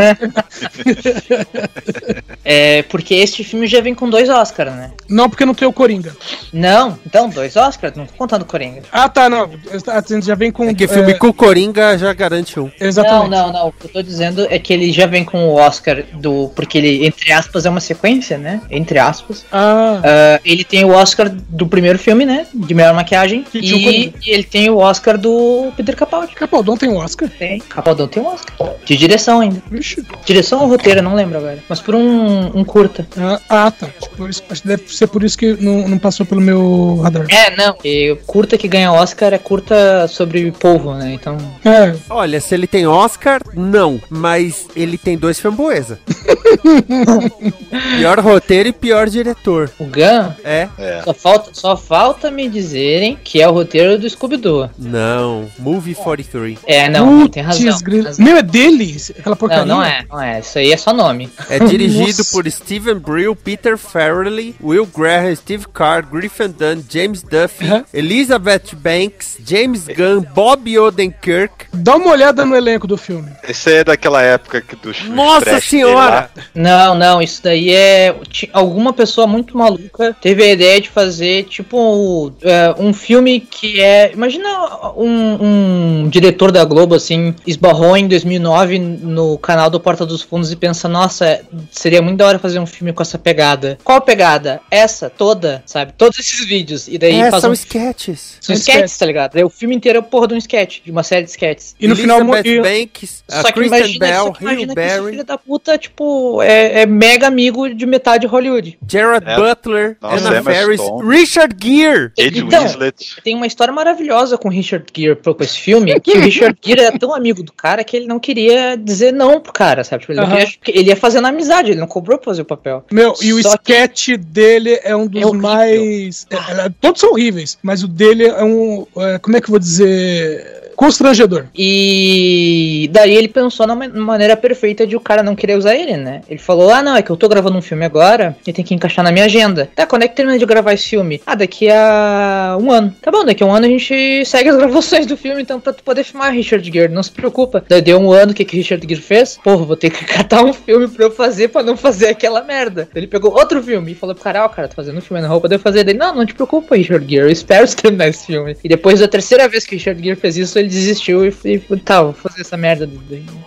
[2.49, 4.91] É, porque este filme já vem com dois Oscars, né?
[5.09, 6.15] Não, porque não tem o Coringa.
[6.53, 8.83] Não, então, dois Oscars, não tô contando Coringa.
[8.89, 9.49] Ah, tá, não.
[9.87, 10.63] A gente já vem com.
[10.63, 12.71] É que filme é, com o Coringa já garante um.
[12.79, 13.29] Exatamente.
[13.29, 13.67] Não, não, não.
[13.67, 16.49] O que eu tô dizendo é que ele já vem com o Oscar do.
[16.55, 18.61] Porque ele, entre aspas, é uma sequência, né?
[18.71, 19.45] Entre aspas.
[19.51, 22.45] Ah, Ah, ele tem o Oscar do primeiro filme, né?
[22.53, 23.43] De melhor maquiagem.
[23.43, 26.33] Que E, e ele tem o Oscar do Peter Capaldi.
[26.35, 27.29] Capaldão tem um Oscar.
[27.29, 27.59] Tem.
[27.59, 28.55] Capaldão tem um Oscar.
[28.85, 29.61] De direção ainda.
[29.69, 30.03] Vixe.
[30.25, 31.59] Direção ou roteiro, não lembro agora.
[31.67, 33.07] Mas por um, um curta.
[33.17, 33.87] Ah, ah, tá.
[34.15, 37.25] Por isso- acho que deve ser por isso que não, não passou pelo meu radar.
[37.29, 37.75] É, não.
[37.83, 41.13] E curta que ganha Oscar é curta sobre polvo, né?
[41.13, 41.37] Então.
[41.65, 43.99] É, Olha, se ele tem Oscar, não.
[44.09, 45.99] Mas ele tem dois framboesa.
[47.97, 49.69] pior roteiro e pior diretor.
[49.79, 50.67] O Gun É?
[50.77, 51.01] É.
[51.07, 54.69] Só falta, só falta me dizerem que é o roteiro do Scooby-Doo.
[54.77, 55.47] Não.
[55.57, 56.59] Movie 43.
[56.65, 57.63] É, não, não tem razão.
[57.65, 58.25] Putz, tem razão.
[58.25, 58.97] Meu, é dele?
[59.17, 59.63] Aquela porcaria?
[59.65, 60.39] Não, não é, não é.
[60.41, 61.29] Isso aí é só nome.
[61.49, 67.67] É dirigido por Steven Brill, Peter Farrelly, Will Graham, Steve Carr, Griffin Dunn, James Duffy,
[67.67, 67.83] Uhum.
[67.93, 71.67] Elizabeth Banks, James Gunn, Bob Odenkirk.
[71.73, 73.29] Dá uma olhada no elenco do filme.
[73.47, 76.29] Esse é daquela época que dos Nossa senhora!
[76.53, 78.13] Não, não, isso daí é.
[78.51, 84.11] Alguma pessoa muito maluca teve a ideia de fazer, tipo, é, um filme que é.
[84.13, 84.47] Imagina
[84.95, 90.51] um, um diretor da Globo, assim, esbarrou em 2009 no canal do Porta dos Fundos
[90.51, 93.77] e pensa: nossa, seria muito da hora fazer um filme com essa pegada.
[93.83, 94.59] Qual pegada?
[94.71, 95.93] Essa, toda, sabe?
[95.95, 96.87] Todos esses vídeos.
[96.87, 97.53] E daí É, faz são um.
[97.53, 98.37] sketches.
[98.41, 99.33] São sketches, tá ligado?
[99.33, 101.75] Daí o filme inteiro é porra de um sketch, de uma série de sketches.
[101.79, 104.75] E no final Elizabeth e- Banks, a Só que, Kristen imagina, Bell, só que imagina
[104.75, 108.79] que filho da puta, tipo, é, é mega amigo de metade de Hollywood.
[108.89, 109.35] Jared É.
[109.35, 112.11] Butler, Nossa, Anna Ferris, Richard Gere.
[112.17, 113.21] Ed Então, Winslet.
[113.23, 116.57] Tem uma história maravilhosa com o Richard Gere pro- com esse filme, que o Richard
[116.63, 120.01] Gere era tão amigo do cara que ele não queria dizer não pro cara, sabe?
[120.01, 120.35] Tipo, ele, Aham.
[120.61, 122.85] queria- ele ia fazer na amizade, ele não cobrou pra fazer o papel.
[122.91, 126.27] Meu, e o Só que- sketch dele é um dos É mais.
[126.29, 128.85] é, é, todos são horríveis, mas o dele é um.
[128.97, 130.66] é, como é que eu vou dizer?
[130.77, 131.45] Constrangedor.
[131.57, 135.97] E daí ele pensou na ma- maneira perfeita de o cara não querer usar ele,
[135.97, 136.21] né?
[136.29, 138.75] Ele falou: Ah, não, é que eu tô gravando um filme agora e tem que
[138.75, 139.67] encaixar na minha agenda.
[139.75, 141.19] Tá, quando é que termina de gravar esse filme?
[141.25, 142.95] Ah, daqui a um ano.
[143.01, 145.73] Tá bom, daqui a um ano a gente segue as gravações do filme, então pra
[145.73, 147.63] tu poder filmar Richard Gere, não se preocupa.
[147.67, 149.39] Daí deu um ano, o que que Richard Gere fez?
[149.43, 152.87] Porra, vou ter que catar um filme pra eu fazer pra não fazer aquela merda.
[152.93, 155.27] Ele pegou outro filme e falou pro cara: Ó, cara, tô fazendo um filme na
[155.27, 155.83] roupa, devo fazer.
[155.83, 158.55] Dele, não, não te preocupa, Richard Gere, eu espero terminar esse filme.
[158.63, 161.59] E depois da terceira vez que Richard Gere fez isso, ele ele desistiu e, e
[161.77, 162.89] tá, vou fazer essa merda.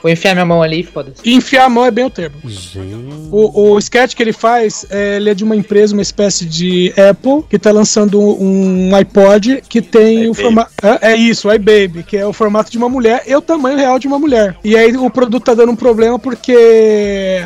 [0.02, 1.20] Vou enfiar minha mão ali e foda-se.
[1.24, 2.37] Enfiar a mão é bem o termo.
[2.44, 2.80] Gente.
[3.30, 6.92] O, o sketch que ele faz, é, ele é de uma empresa, uma espécie de
[6.96, 10.70] Apple, que tá lançando um, um iPod que tem o formato.
[10.83, 13.76] É, é isso, o iBaby, que é o formato de uma mulher e o tamanho
[13.76, 14.56] real de uma mulher.
[14.64, 17.40] E aí o produto tá dando um problema porque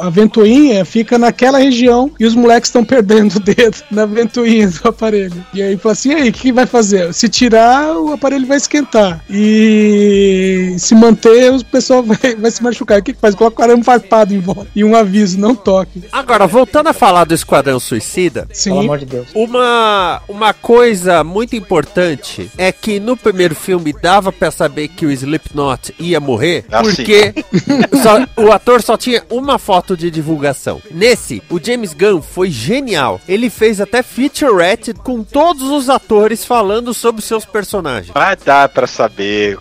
[0.00, 4.88] a ventoinha fica naquela região e os moleques estão perdendo o dedo na ventoinha do
[4.88, 5.44] aparelho.
[5.52, 7.12] E aí fala assim: e aí, o que vai fazer?
[7.12, 9.15] Se tirar, o aparelho vai esquentar.
[9.28, 12.98] E se manter, o pessoal vai, vai se machucar.
[13.00, 13.34] O que, que faz?
[13.34, 16.04] Coloca um arame farpado em volta e um aviso: não toque.
[16.12, 18.70] Agora, voltando a falar do Esquadrão Suicida, Sim.
[18.70, 19.28] Pelo amor de Deus.
[19.34, 25.10] uma, uma coisa muito importante é que no primeiro filme dava pra saber que o
[25.10, 27.34] Slipknot ia morrer, Ah, porque
[28.02, 30.80] só- o ator só tinha uma foto de divulgação.
[30.90, 33.20] Nesse, o James Gunn foi genial.
[33.28, 38.12] Ele fez até featurette com todos os atores falando sobre seus personagens.
[38.14, 39.05] Mas dá pra saber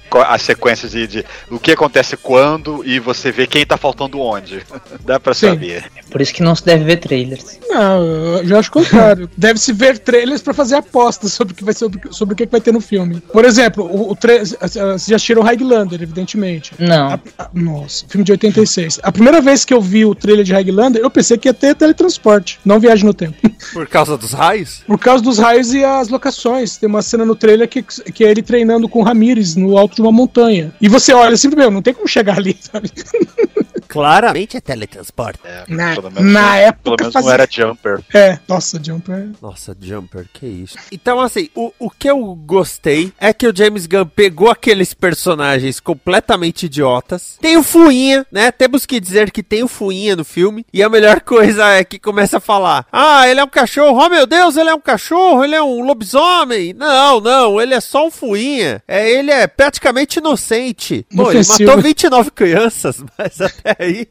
[0.10, 4.20] qual- a sequência de, de o que acontece quando e você vê quem tá faltando
[4.20, 4.62] onde.
[5.06, 5.48] Dá pra Sim.
[5.50, 5.86] saber.
[6.10, 7.60] Por isso que não se deve ver trailers.
[7.70, 8.04] Não,
[8.38, 9.30] eu já acho o contrário.
[9.36, 12.62] Deve-se ver trailers pra fazer apostas sobre o que vai, sobre, sobre o que vai
[12.62, 13.20] ter no filme.
[13.20, 16.72] Por exemplo, o, o tra- vocês já assistiram Highlander, evidentemente.
[16.80, 17.08] Não.
[17.14, 19.00] A- a- nossa, filme de 86.
[19.04, 21.76] A primeira vez que eu vi o trailer de Highlander, eu pensei que ia ter
[21.76, 23.36] teletransporte, não viagem no tempo.
[23.74, 24.84] Por causa dos raios?
[24.88, 26.78] Por causa dos raios e as locações.
[26.78, 29.04] Tem uma cena no trailer que, que é ele treinando com o
[29.56, 30.74] No alto de uma montanha.
[30.82, 32.92] E você olha assim, meu, não tem como chegar ali, sabe?
[34.00, 35.40] Claramente é teletransporte.
[35.44, 38.00] É, Na- menos, na não- época pelo menos fazia- não era Jumper.
[38.14, 39.30] É, nossa, Jumper.
[39.42, 40.78] Nossa, Jumper, que isso.
[40.92, 45.80] Então, assim, o, o que eu gostei é que o James Gunn pegou aqueles personagens
[45.80, 47.38] completamente idiotas.
[47.42, 48.52] Tem o Fuinha, né?
[48.52, 50.66] Temos que dizer que tem o Fuinha no filme.
[50.74, 54.00] E a melhor coisa é que começa a falar: Ah, ele é um cachorro.
[54.06, 55.44] Oh, meu Deus, ele é um cachorro.
[55.44, 56.74] Ele é um lobisomem.
[56.74, 58.82] Não, não, ele é só um Fuinha.
[58.88, 61.06] É, ele é praticamente inocente.
[61.16, 64.08] Pô, ele matou 29 crianças, mas até aí.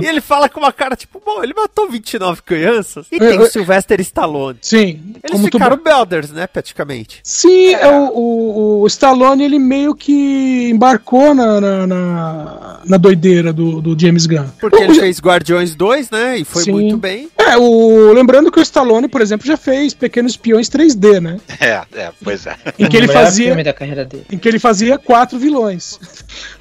[0.00, 3.06] e ele fala com uma cara tipo: Bom, ele matou 29 crianças.
[3.10, 4.58] E tem o Sylvester Stallone.
[4.62, 5.00] Sim.
[5.22, 7.20] Eles como tu- ficaram brothers, né, praticamente.
[7.22, 7.88] Sim, é.
[7.88, 13.98] o, o, o Stallone ele meio que embarcou na, na, na, na doideira do, do
[14.00, 14.46] James Gunn.
[14.60, 16.72] Porque O- ele fez Guardiões 2, né, e foi Sim.
[16.72, 17.28] muito bem.
[17.38, 21.38] É, o, lembrando que o Stallone, por exemplo, já fez Pequenos Espiões 3D, né?
[21.60, 22.56] É, é, pois é.
[22.78, 24.26] Em que ele O fazia, filme da carreira dele.
[24.30, 25.98] em que ele fazia quatro vilões.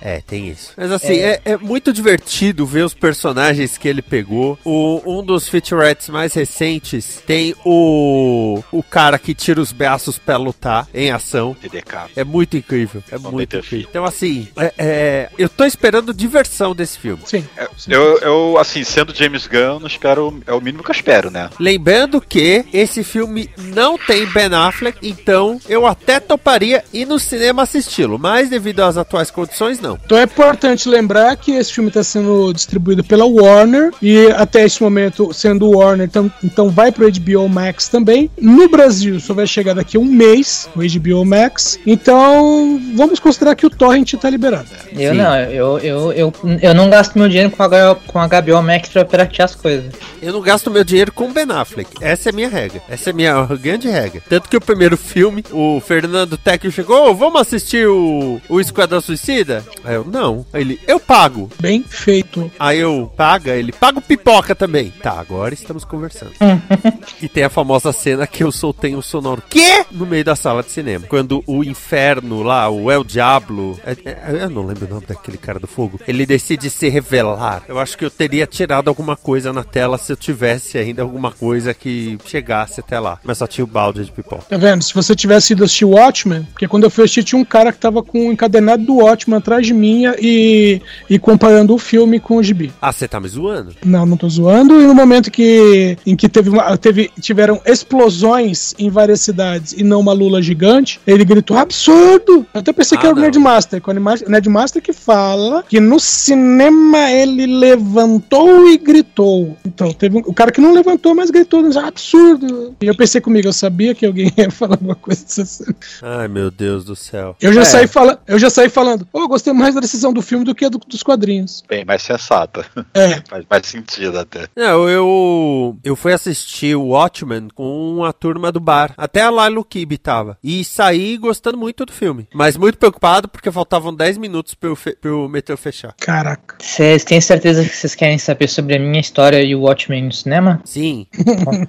[0.01, 0.73] É, tem isso.
[0.75, 2.20] Mas assim, é, é muito divertido
[2.65, 4.57] ver os personagens que ele pegou.
[4.63, 10.37] O, um dos featurettes mais recentes tem o, o cara que tira os braços pra
[10.37, 11.55] lutar em ação.
[11.61, 12.11] TDK.
[12.15, 13.03] É muito incrível.
[13.11, 13.87] É Não muito incrível.
[13.89, 17.23] Então, assim, é- é, eu tô esperando diversão desse filme.
[17.25, 17.45] Sim.
[17.87, 20.41] Eu, eu, assim, sendo James Gunn, não espero.
[20.45, 21.49] É o mínimo que eu espero, né?
[21.59, 27.63] Lembrando que esse filme não tem Ben Affleck, então eu até toparia ir no cinema
[27.63, 29.97] assisti-lo, mas devido às atuais condições, não.
[30.05, 34.81] Então é importante lembrar que esse filme está sendo distribuído pela Warner e até esse
[34.81, 38.29] momento, sendo Warner, então, então vai pro HBO Max também.
[38.39, 41.79] No Brasil só vai chegar daqui a um mês, o HBO Max.
[41.85, 44.67] Então vamos considerar que o Torrent está liberado.
[44.93, 45.17] Eu Sim.
[45.17, 48.89] não, eu, eu, eu, eu não gasto meu dinheiro com a, com a HBO Max
[48.89, 49.91] pra piratear as coisas.
[50.21, 51.89] Eu não gasto meu dinheiro com Ben Affleck.
[52.01, 52.81] Essa é a minha regra.
[52.89, 54.21] Essa é a minha grande regra.
[54.29, 59.01] Tanto que o primeiro filme, o Fernando Tecchio chegou, "Ô, vamos assistir o, o Esquadrão
[59.01, 59.63] Suicida?
[59.83, 60.45] Aí eu, não.
[60.53, 61.49] Aí ele, eu pago.
[61.59, 62.51] Bem feito.
[62.59, 63.55] Aí eu, paga?
[63.55, 64.91] Ele, paga o pipoca também.
[65.01, 66.31] Tá, agora estamos conversando.
[67.21, 69.85] e tem a famosa cena que eu soltei um sonoro, quê?
[69.91, 71.05] No meio da sala de cinema.
[71.07, 75.37] Quando o inferno lá, o El Diablo, é- é- eu não lembro o nome daquele
[75.37, 77.63] cara do fogo, ele decide se revelar.
[77.67, 81.31] Eu acho que eu teria tirado alguma coisa na tela se eu tivesse ainda alguma
[81.31, 83.19] coisa que chegasse até lá.
[83.23, 84.43] Mas só tinha o balde de pipoca.
[84.49, 84.81] Tá vendo?
[84.83, 87.79] Se você tivesse ido assistir Watchmen, porque quando eu fui assistir tinha um cara que
[87.79, 91.90] tava com o encadenado do Watchmen atrás de mim e, e comparando o filme
[92.21, 92.71] com o gibi.
[92.81, 93.73] Ah, você tá me zoando?
[93.85, 94.79] Não, não tô zoando.
[94.81, 99.83] E no momento que, em que teve uma- teve, tiveram explosões em várias cidades e
[99.83, 102.45] não uma lula gigante, ele gritou absurdo!
[102.53, 103.23] Eu até pensei que Ah, era o não.
[103.23, 103.93] Nerdmaster, com o
[104.27, 109.57] Nerdmaster- que fala que no cinema ele levantou e gritou.
[109.65, 112.75] Então, teve um, o cara que não levantou, mas gritou, dizendo, absurdo!
[112.81, 115.75] E eu pensei comigo, eu sabia que alguém ia falar alguma coisa dessa.
[116.01, 117.35] Ai, meu Deus do céu.
[117.41, 117.65] Eu já, É.
[117.65, 120.55] saí, fala, eu já saí falando, oh, eu gostei mais da decisão do filme do
[120.55, 121.63] que a do- dos quadrinhos.
[121.67, 122.65] Bem bem mais sensata.
[122.93, 123.21] É.
[123.29, 124.47] Faz mais sentido até.
[124.55, 128.93] Não, eu eu fui assistir o Watchmen com a turma do bar.
[128.97, 130.37] Até a Lilo Kib tava.
[130.43, 132.27] E saí gostando muito do filme.
[132.33, 135.93] Mas muito preocupado porque faltavam 10 minutos pro, fe pro metrô fechar.
[135.99, 136.57] Caraca.
[136.59, 140.11] Vocês têm certeza que vocês querem saber sobre a minha história e o Watchmen no
[140.11, 140.61] cinema?
[140.65, 141.07] Sim.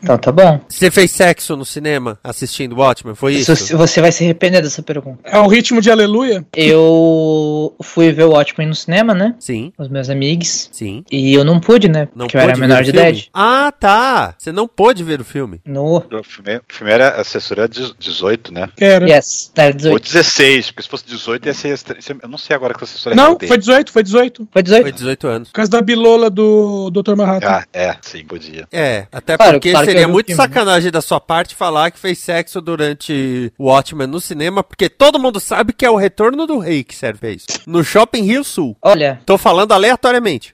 [0.02, 0.60] Então tá bom.
[0.68, 3.14] Você fez sexo no cinema assistindo Watchmen?
[3.14, 3.52] Foi isso?
[3.52, 5.20] Isso- Você vai se arrepender dessa pergunta.
[5.24, 6.44] É o ritmo de aleluia?
[6.56, 9.34] Eu fui ver o Watchmen no cinema, né?
[9.38, 9.72] Sim.
[9.78, 10.68] Os meus amigos.
[10.72, 11.04] Sim.
[11.10, 12.08] E eu não pude, né?
[12.14, 13.30] Não Porque eu era menor de idade.
[13.32, 14.34] Ah, tá.
[14.38, 15.60] Você não pôde ver o filme.
[15.64, 15.96] No.
[15.98, 18.68] O filme, o filme era assessoria de 18, né?
[18.78, 19.08] Era.
[19.08, 20.02] Yes, era Ou 18.
[20.04, 21.78] 16, porque se fosse 18 ia ser.
[22.22, 23.48] Eu não sei agora que a assessoria Não, tem.
[23.48, 24.48] foi 18, foi 18.
[24.52, 24.82] Foi 18?
[24.82, 25.48] Foi 18 anos.
[25.48, 27.14] Por causa da bilola do Dr.
[27.16, 27.48] Manhattan.
[27.48, 28.66] Ah, é, sim, podia.
[28.72, 30.48] É, até Claro, porque claro seria muito filme, né?
[30.48, 35.18] sacanagem da sua parte falar que fez sexo durante o Watchmen no cinema, porque todo
[35.18, 37.46] mundo sabe que é o retorno do rei que serve a isso.
[37.66, 38.76] No Shopping Rio Sul.
[38.82, 39.91] Olha, Tô falando aleatoriamente.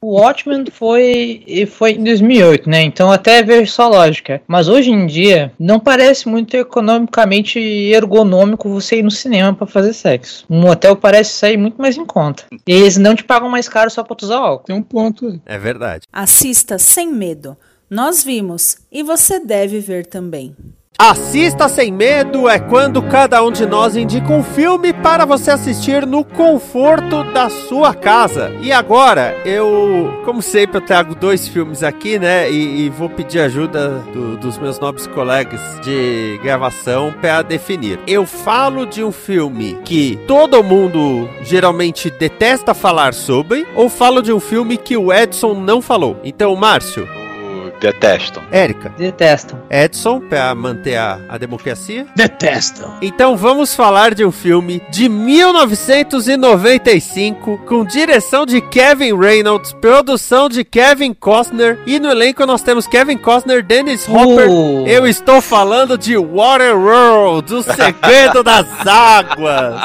[0.01, 2.82] O Watchmen foi, e foi em 2008, né?
[2.82, 4.41] Então até ver só lógica.
[4.47, 9.93] Mas hoje em dia, não parece muito economicamente ergonômico você ir no cinema pra fazer
[9.93, 10.45] sexo.
[10.49, 12.45] Um motel parece sair muito mais em conta.
[12.66, 14.64] E eles não te pagam mais caro só pra tu usar álcool.
[14.66, 15.41] Tem um ponto aí.
[15.47, 16.07] É verdade.
[16.12, 17.57] Assista sem medo.
[17.91, 20.55] Nós vimos e você deve ver também.
[21.01, 26.05] Assista Sem Medo é quando cada um de nós indica um filme para você assistir
[26.05, 28.53] no conforto da sua casa.
[28.61, 32.51] E agora, eu, como sempre, eu trago dois filmes aqui, né?
[32.51, 38.01] E, e vou pedir ajuda do- dos meus nobres colegas de gravação para definir.
[38.05, 44.32] Eu falo de um filme que todo mundo geralmente detesta falar sobre, ou falo de
[44.32, 46.18] um filme que o Edson não falou.
[46.24, 47.09] Então, Márcio,
[47.81, 48.43] Detestam.
[48.51, 49.61] Érica, Detestam.
[49.70, 52.07] Edson, para manter a, a democracia.
[52.14, 52.95] Detestam.
[53.01, 60.64] Então vamos falar de um filme de 1995 com direção de Kevin Reynolds, produção de
[60.64, 64.51] Kevin Costner e no elenco nós temos Kevin Costner, Dennis Hopper.
[64.51, 64.87] Uh.
[64.87, 69.83] Eu estou falando de Waterworld, o segredo das águas.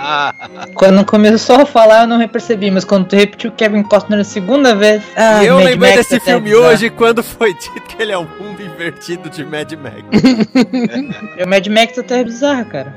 [0.74, 4.74] Quando começou a falar, eu não percebi, mas quando tu repetiu Kevin Costner a segunda
[4.74, 5.02] vez.
[5.16, 8.26] Ah, eu Mad lembrei Max desse filme hoje quando foi dito que ele é um
[8.40, 9.94] mundo invertido de Mad Max.
[11.44, 12.96] O Mad Max até é bizarro, cara.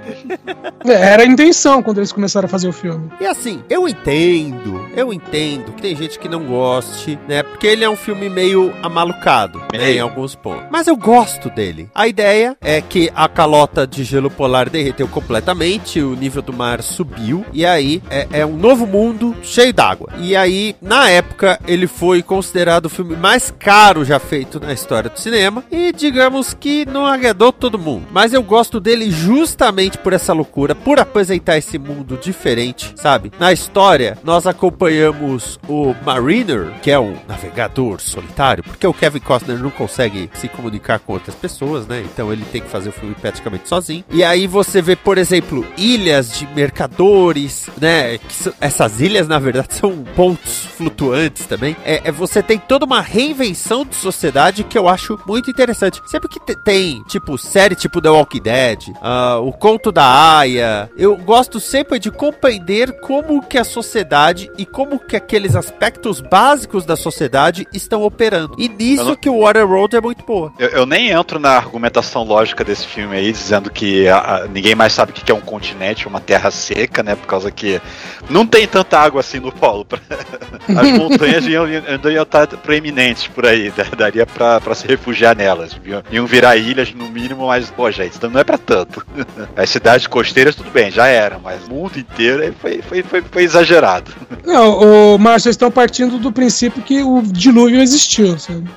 [0.85, 3.09] É, Era a intenção quando eles começaram a fazer o filme.
[3.19, 7.43] E assim, eu entendo, eu entendo que tem gente que não goste, né?
[7.43, 10.65] Porque ele é um filme meio amalucado, né, em alguns pontos.
[10.69, 11.89] Mas eu gosto dele.
[11.93, 16.81] A ideia é que a calota de gelo polar derreteu completamente, o nível do mar
[16.81, 20.09] subiu, e aí é, é um novo mundo cheio d'água.
[20.19, 25.09] E aí, na época, ele foi considerado o filme mais caro já feito na história
[25.09, 28.07] do cinema, e digamos que não agradou todo mundo.
[28.11, 33.31] Mas eu gosto dele justamente por essa loucura, por apresentar esse mundo diferente, sabe?
[33.39, 39.57] Na história, nós acompanhamos o Mariner, que é um navegador solitário, porque o Kevin Costner
[39.59, 42.01] não consegue se comunicar com outras pessoas, né?
[42.05, 44.03] Então ele tem que fazer o filme praticamente sozinho.
[44.09, 48.19] E aí você vê, por exemplo, ilhas de mercadores, né?
[48.61, 51.75] Essas ilhas, na verdade, são pontos flutuantes também.
[51.83, 56.01] É, é- você tem toda uma reinvenção de sociedade que eu acho muito interessante.
[56.05, 60.89] Sempre que te- tem, tipo, série tipo The Walking Dead, ah, o Conto da Aya,
[60.97, 66.85] eu gosto sempre de compreender como que a sociedade e como que aqueles aspectos básicos
[66.85, 68.55] da sociedade estão operando.
[68.57, 70.53] E nisso não- que o Waterworld é muito boa.
[70.59, 74.75] Eu, eu nem entro na argumentação lógica desse filme aí, dizendo que a- a- ninguém
[74.75, 77.15] mais sabe o que é um continente, uma terra seca, né?
[77.15, 77.81] Por causa que
[78.29, 79.83] não tem tanta água assim no polo.
[79.85, 79.99] pra-
[80.79, 85.35] As montanhas iam, ainda iam estar proeminentes por aí, da- daria pra, pra se refugiar
[85.35, 85.77] nelas.
[85.85, 89.05] Iam, iam virar ilhas no mínimo, mas, pô, gente, isso não é pra tanto.
[89.55, 93.43] As cidades costeiras, tudo bem, já eram, mas o mundo inteiro foi, foi, foi, foi
[93.43, 94.11] exagerado.
[94.45, 98.67] Não, o Márcio, vocês estão partindo do princípio que o dilúvio existiu, sabe?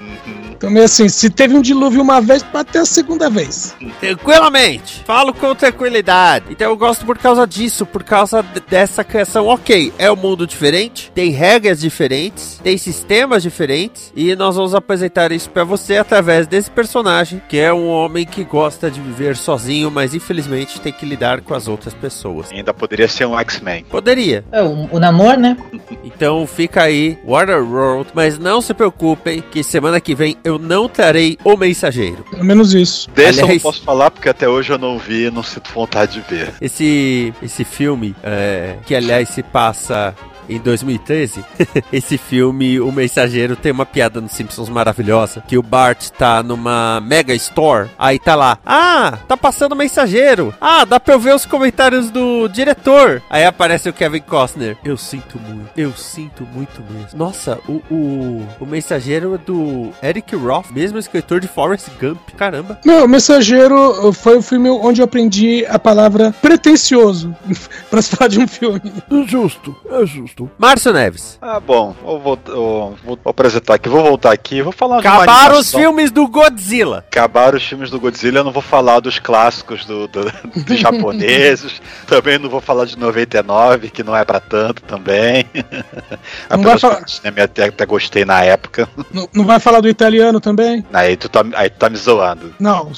[0.60, 3.74] Então, meio assim, se teve um dilúvio uma vez, pode ter a segunda vez.
[3.98, 5.02] Tranquilamente.
[5.06, 6.46] Falo com tranquilidade.
[6.50, 9.46] Então eu gosto por causa disso, por causa dessa criação.
[9.46, 14.99] Ok, é um mundo diferente, tem regras diferentes, tem sistemas diferentes, e nós vamos apresentar
[15.32, 19.90] isso pra você através desse personagem, que é um homem que gosta de viver sozinho,
[19.90, 22.50] mas infelizmente tem que lidar com as outras pessoas.
[22.52, 23.84] Ainda poderia ser um X-Men.
[23.84, 24.44] Poderia.
[24.52, 25.56] É, o, o namoro, né?
[26.04, 31.38] Então fica aí, Waterworld, mas não se preocupem que semana que vem eu não trarei
[31.44, 32.24] o mensageiro.
[32.30, 33.08] Pelo menos isso.
[33.10, 35.70] Desse eu não Aliás- posso falar porque até hoje eu não vi e não sinto
[35.72, 36.52] vontade de ver.
[36.60, 40.14] Esse, esse filme, é, que aliás se passa
[40.50, 41.44] em 2013,
[41.92, 47.00] esse filme, O Mensageiro, tem uma piada nos Simpsons maravilhosa, que o Bart tá numa
[47.00, 51.34] mega store, aí tá lá, ah, tá passando o Mensageiro, ah, dá pra eu ver
[51.34, 53.22] os comentários do diretor.
[53.30, 57.18] Aí aparece o Kevin Costner, eu sinto muito, eu sinto muito mesmo.
[57.18, 62.80] Nossa, o, o, o Mensageiro é do Eric Roth, mesmo escritor de Forrest Gump, caramba.
[62.84, 67.34] Não, o Mensageiro foi o filme onde eu aprendi a palavra pretencioso
[67.90, 68.80] pra se falar de um filme.
[69.10, 70.39] É justo, é justo.
[70.58, 71.38] Márcio Neves.
[71.42, 75.16] Ah, bom, eu vou, eu vou apresentar aqui, vou voltar aqui, vou falar de uma
[75.22, 76.98] Acabaram os filmes do Godzilla.
[77.10, 80.32] Acabaram os filmes do Godzilla, eu não vou falar dos clássicos do, do-
[80.64, 85.44] dos japoneses, também não vou falar de 99, que não é pra tanto também.
[86.50, 88.88] Não vai falar- cinema até, até gostei na época.
[89.12, 90.84] Não, não vai falar do italiano também?
[90.92, 92.54] Aí tu tá, aí tu tá me zoando.
[92.58, 92.90] Não,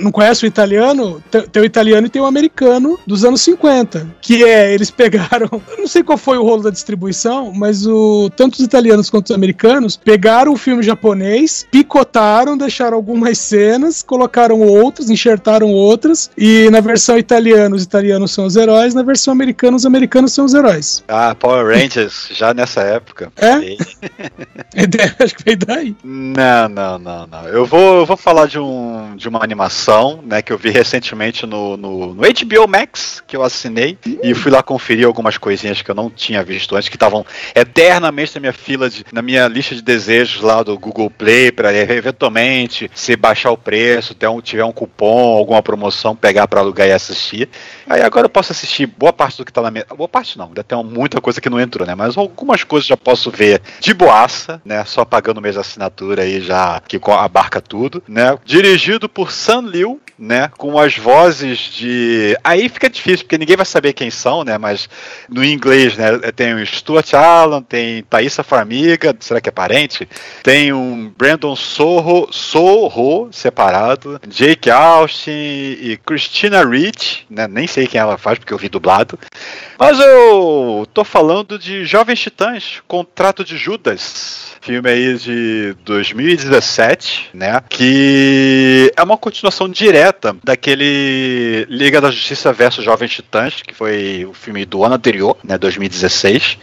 [0.00, 1.22] não conhece o italiano?
[1.30, 4.06] Tem, tem o italiano e tem o americano dos anos 50.
[4.20, 5.48] Que é, eles pegaram.
[5.70, 9.26] Eu não sei qual foi o rolo da distribuição, mas o, tanto os italianos quanto
[9.26, 16.30] os americanos pegaram o filme japonês, picotaram, deixaram algumas cenas, colocaram outras, enxertaram outras.
[16.36, 20.44] E na versão italiana, os italianos são os heróis, na versão americana, os americanos são
[20.44, 21.02] os heróis.
[21.08, 23.32] Ah, Power Rangers, já nessa época.
[23.36, 23.58] É?
[24.74, 25.96] E- Acho que veio daí.
[26.04, 27.48] Não, não, não, não.
[27.48, 31.46] Eu vou, eu vou falar de, um, de uma animação, né, que eu vi recentemente
[31.46, 35.90] no, no, no HBO Max, que eu assinei, e fui lá conferir algumas coisinhas que
[35.90, 39.74] eu não tinha visto antes, que estavam eternamente na minha fila, de, na minha lista
[39.74, 44.64] de desejos lá do Google Play, para eventualmente, se baixar o preço, ter um, tiver
[44.64, 47.48] um cupom, alguma promoção, pegar para alugar e assistir.
[47.88, 49.84] Aí agora eu posso assistir boa parte do que tá na minha.
[49.96, 51.94] Boa parte não, ainda tem muita coisa que não entrou, né?
[51.94, 54.84] Mas algumas coisas já posso ver de boaça, né?
[54.84, 58.36] Só pagando o mês de assinatura aí já que abarca tudo, né?
[58.44, 60.50] Dirigido por San Liu, né?
[60.56, 62.36] Com as vozes de.
[62.42, 64.58] Aí fica difícil, porque ninguém vai saber quem são, né?
[64.58, 64.88] Mas
[65.28, 66.18] no inglês, né?
[66.34, 70.08] Tem o Stuart Allen, tem Thaisa Farmiga, será que é parente?
[70.42, 77.46] Tem um Brandon Sorro, Sorro separado, Jake Austin e Christina Ricci, né?
[77.46, 79.18] Nem sei quem ela faz porque eu vi dublado.
[79.78, 84.48] Mas eu tô falando de Jovens Titãs, Contrato de Judas.
[84.60, 87.62] Filme aí de 2017, né?
[87.68, 90.07] Que é uma continuação direta
[90.42, 95.58] daquele Liga da Justiça versus Jovens Titãs, que foi o filme do ano anterior, né?
[95.58, 96.58] 2016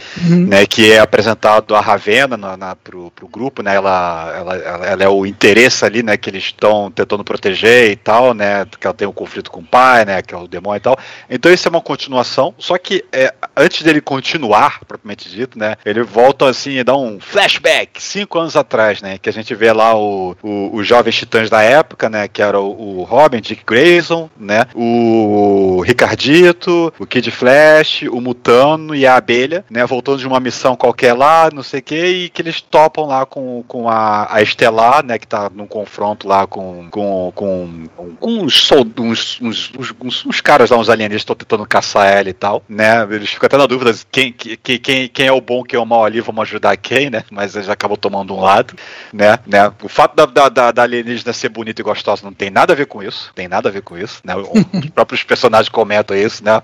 [0.46, 4.86] né, que é apresentado a Ravena na, na, pro, pro grupo, né, ela, ela, ela,
[4.86, 8.86] ela é o interesse ali, né, que eles estão tentando proteger e tal, né, que
[8.86, 10.98] ela tem um conflito com o pai, né, que é o demônio e tal.
[11.28, 16.02] Então isso é uma continuação, só que é, antes dele continuar, propriamente dito, né, ele
[16.02, 19.94] volta assim e dá um flashback, cinco anos atrás, né, que a gente vê lá
[19.96, 24.28] o, o, os jovens titãs da época, né, que era o, o Robin, Dick Grayson,
[24.38, 30.40] né, o Ricardito, o Kid Flash, o Mutano e a Abelha, né, voltando de uma
[30.40, 34.32] missão qualquer lá, não sei o que, e que eles topam lá com, com a,
[34.34, 37.84] a Estelar, né, que tá num confronto lá com, com, com,
[38.18, 42.32] com uns, uns, uns, uns, uns- caras lá, uns alienígenas estão tentando caçar ela e
[42.32, 45.78] tal, né, eles ficam até na dúvida quem, quem, quem, quem é o bom, quem
[45.78, 48.74] é o mal ali, vamos ajudar quem, né, mas eles acabam tomando um lado,
[49.12, 52.72] né, né, o fato da, da, da alienígena ser bonita e gostosa não tem nada
[52.72, 56.16] a ver com isso, tem nada a ver com isso, né, os próprios personagens comentam
[56.16, 56.62] isso, né,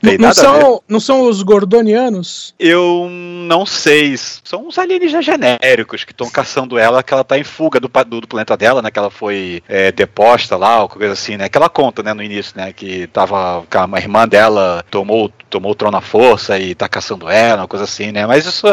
[0.00, 0.34] tem Não ver.
[0.34, 2.54] são, não são os gordonianos?
[2.58, 4.16] Eu não sei.
[4.16, 8.20] São uns alienígenas genéricos que estão caçando ela, que ela tá em fuga do, do,
[8.22, 8.90] do planeta dela, né?
[8.90, 11.48] Que ela foi é, deposta lá, ou coisa assim, né?
[11.48, 12.72] Que ela conta, né, no início, né?
[12.72, 13.64] Que tava.
[13.70, 17.68] Que a irmã dela tomou, tomou o trono à força e tá caçando ela, uma
[17.68, 18.26] coisa assim, né?
[18.26, 18.66] Mas isso,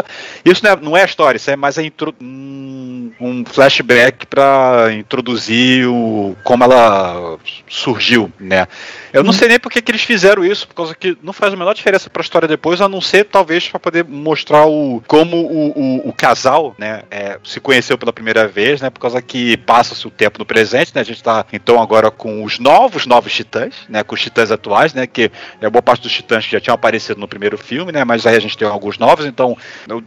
[0.44, 4.26] isso não, é, não é a história, isso é mais a intro, um, um flashback
[4.26, 7.27] pra introduzir o, como ela
[7.68, 8.66] surgiu, né?
[9.12, 11.56] Eu não sei nem por que, eles fizeram isso, por causa que não faz a
[11.56, 15.70] menor diferença pra história depois, a não ser talvez pra poder mostrar o como o,
[15.70, 20.06] o, o casal, né, é, se conheceu pela primeira vez, né, por causa que passa-se
[20.06, 23.74] o tempo no presente, né, a gente tá então agora com os novos, novos titãs,
[23.88, 26.74] né, com os titãs atuais, né, que é boa parte dos titãs que já tinham
[26.74, 29.56] aparecido no primeiro filme, né, mas aí a gente tem alguns novos, então,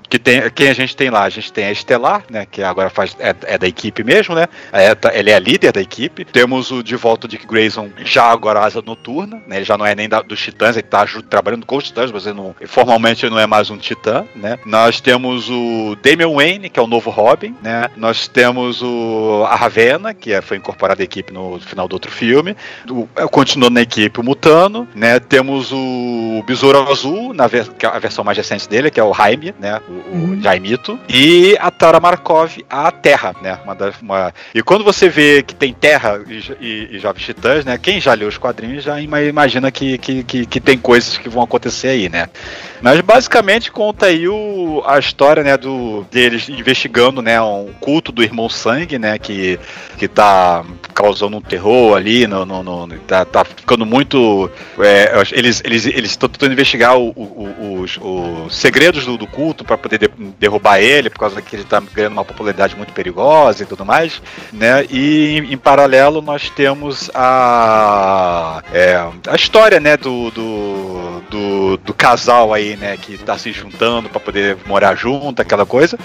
[0.10, 1.24] que tem, quem a gente tem lá?
[1.24, 4.48] A gente tem a Estelar, né, que agora faz, é, é da equipe mesmo, né,
[4.72, 7.90] é, tá- ele é a líder da equipe, temos o de volta de Dick Grayson
[8.04, 11.06] já agora asa noturna, né, ele já não é nem da- dos titãs, ele tá
[11.30, 14.58] trabalhando com os titãs, mas ele não, formalmente ele não é mais um titã, né,
[14.66, 19.56] nós temos o Damian Wayne, que é o novo Robin, né, nós temos o, a
[19.56, 22.56] Ravena, que é- foi incorporada à equipe no final do outro filme,
[22.90, 27.86] o, é, continuando na equipe o Mutano, né, temos o Besouro Azul, na ver- que
[27.86, 31.58] é a versão mais recente dele, que é o Jaime, né, o, o Jaimito, e
[31.60, 34.34] a Tara Markov, a Terra, né, uma uma...
[34.54, 37.78] e quando você vê que tem Terra e, e- e Jovens Titãs, né?
[37.78, 41.30] Quem já leu os quadrinhos já ima- imagina que, que, que, que tem coisas que
[41.30, 42.28] vão acontecer aí, né?
[42.82, 48.22] Mas basicamente conta aí o, a história, né, do deles investigando, né, um culto do
[48.22, 49.58] irmão sangue, né, que,
[49.98, 55.62] que tá causando um terror ali, no, no, no- tá, tá ficando muito, é, eles
[55.64, 59.98] eles eles estão tentando investigar o- o- os, os segredos do, do culto para poder
[59.98, 63.86] de- derrubar ele, por causa que ele tá ganhando uma popularidade muito perigosa e tudo
[63.86, 64.22] mais,
[64.52, 64.86] né?
[64.90, 66.81] E em, em paralelo nós temos
[67.14, 68.96] a é,
[69.28, 74.20] a história, né, do, do, do, do casal aí, né, que tá se juntando para
[74.20, 75.98] poder morar junto, aquela coisa.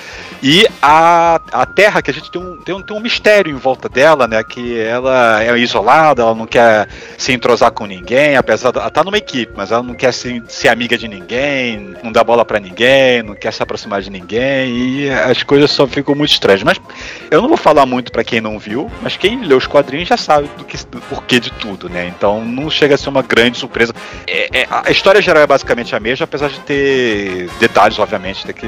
[0.43, 3.57] E a, a Terra, que a gente tem um, tem, um, tem um mistério em
[3.57, 4.43] volta dela, né?
[4.43, 8.79] Que ela é isolada, ela não quer se entrosar com ninguém, apesar de.
[8.79, 12.23] Ela tá numa equipe, mas ela não quer se, ser amiga de ninguém, não dá
[12.23, 16.31] bola pra ninguém, não quer se aproximar de ninguém, e as coisas só ficam muito
[16.31, 16.63] estranhas.
[16.63, 16.81] Mas
[17.31, 20.17] eu não vou falar muito pra quem não viu, mas quem leu os quadrinhos já
[20.17, 22.07] sabe do, que, do porquê de tudo, né?
[22.09, 23.93] Então não chega a ser uma grande surpresa.
[24.27, 28.67] É- é- a história geral é basicamente a mesma, apesar de ter detalhes, obviamente, que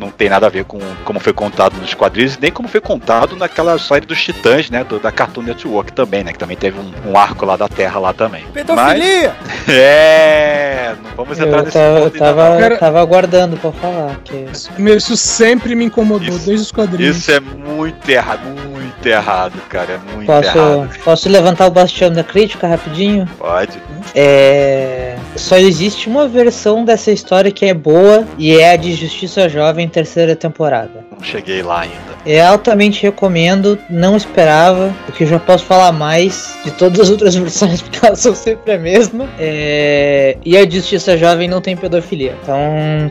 [0.00, 3.36] não tem nada a ver com como foi contado nos quadrinhos, nem como foi contado
[3.36, 4.82] naquela série dos Titãs, né?
[4.82, 6.32] do- da Cartoon Network também, né?
[6.32, 8.42] Que também teve um, um arco lá da Terra lá também.
[8.52, 9.34] Pedofilia!
[9.46, 12.56] Mas, é, não vamos entrar Eu nesse tava, eu tava.
[12.58, 14.16] Cara- tava aguardando pra falar.
[14.24, 14.46] Que...
[14.78, 17.16] Meu, Isso sempre me incomodou, Isso- desde os quadrinhos.
[17.18, 18.40] Isso é muito errado,
[18.70, 19.92] muito errado, cara.
[19.94, 20.88] É muito Posso, errado.
[21.04, 23.28] posso levantar o bastião da crítica rapidinho?
[23.38, 23.78] Pode.
[24.14, 25.16] É...
[25.36, 29.88] Só existe uma versão dessa história que é boa e é a de Justiça Jovem,
[29.90, 31.04] terceira temporada.
[31.10, 32.10] Não cheguei lá ainda.
[32.24, 37.34] É altamente recomendo, não esperava, porque eu já posso falar mais de todas as outras
[37.36, 39.28] versões, porque elas são sempre a mesma.
[39.38, 42.36] É, E a Justiça Jovem não tem pedofilia.
[42.42, 42.60] Então,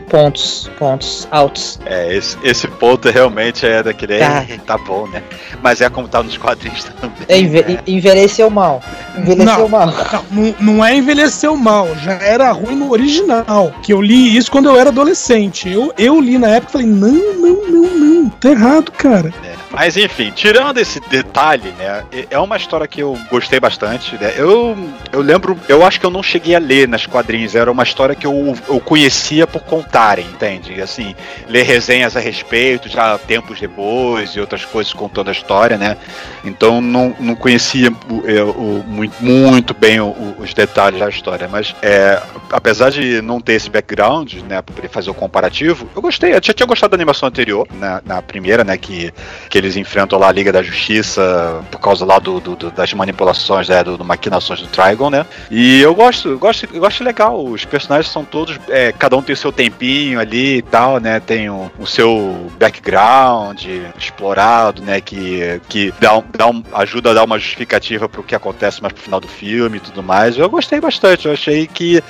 [0.08, 1.78] pontos, pontos altos.
[1.86, 4.18] É, esse, esse ponto realmente é daquele.
[4.18, 4.46] Tá.
[4.48, 5.22] "É, tá bom, né?
[5.62, 7.16] Mas é como tá nos quadrinhos também.
[7.28, 7.78] É, enve- né?
[7.86, 8.80] Envelheceu mal.
[9.18, 9.68] Envelheceu Não.
[9.68, 9.86] mal.
[10.30, 13.72] Não, não, é envelheceu mal, já era ruim no original.
[13.82, 15.68] Que eu li isso quando eu era adolescente.
[15.70, 19.32] Eu, eu li na época falei: não, não, não, não, tá errado, cara.
[19.72, 22.02] Mas enfim, tirando esse detalhe, né?
[22.12, 24.32] é- É uma história que eu gostei bastante, né?
[24.36, 24.76] Eu,
[25.12, 28.14] eu lembro, eu acho que eu não cheguei a ler nas quadrinhos, era uma história
[28.16, 30.80] que eu, eu conhecia por contarem, entende?
[30.82, 31.14] Assim,
[31.48, 35.96] ler resenhas a respeito, já tempos depois e outras coisas contando a história, né?
[36.44, 37.92] Então não, não conhecia
[38.24, 43.52] eu- o- muito, muito bem os detalhes da história, mas é, apesar de não ter
[43.54, 46.96] esse background, né, pra poder fazer o comparativo, eu gostei, eu já tinha gostado da
[46.96, 49.10] animação anterior, na, na primeira, né, que,
[49.48, 53.66] que eles enfrentam lá a Liga da Justiça por causa lá do, do- das manipulações,
[53.70, 58.12] né, do, do maquinações do Trigon, né, e eu gosto, gosto, gosto legal, os personagens
[58.12, 61.70] são todos, é, cada um tem o seu tempinho ali e tal, né, tem o,
[61.78, 63.64] o seu background
[63.98, 68.34] explorado, né, que, que dá, um- dá um, ajuda a dar uma justificativa pro que
[68.34, 72.02] acontece mais pro final do filme e tudo mais, eu gostei bastante, eu achei que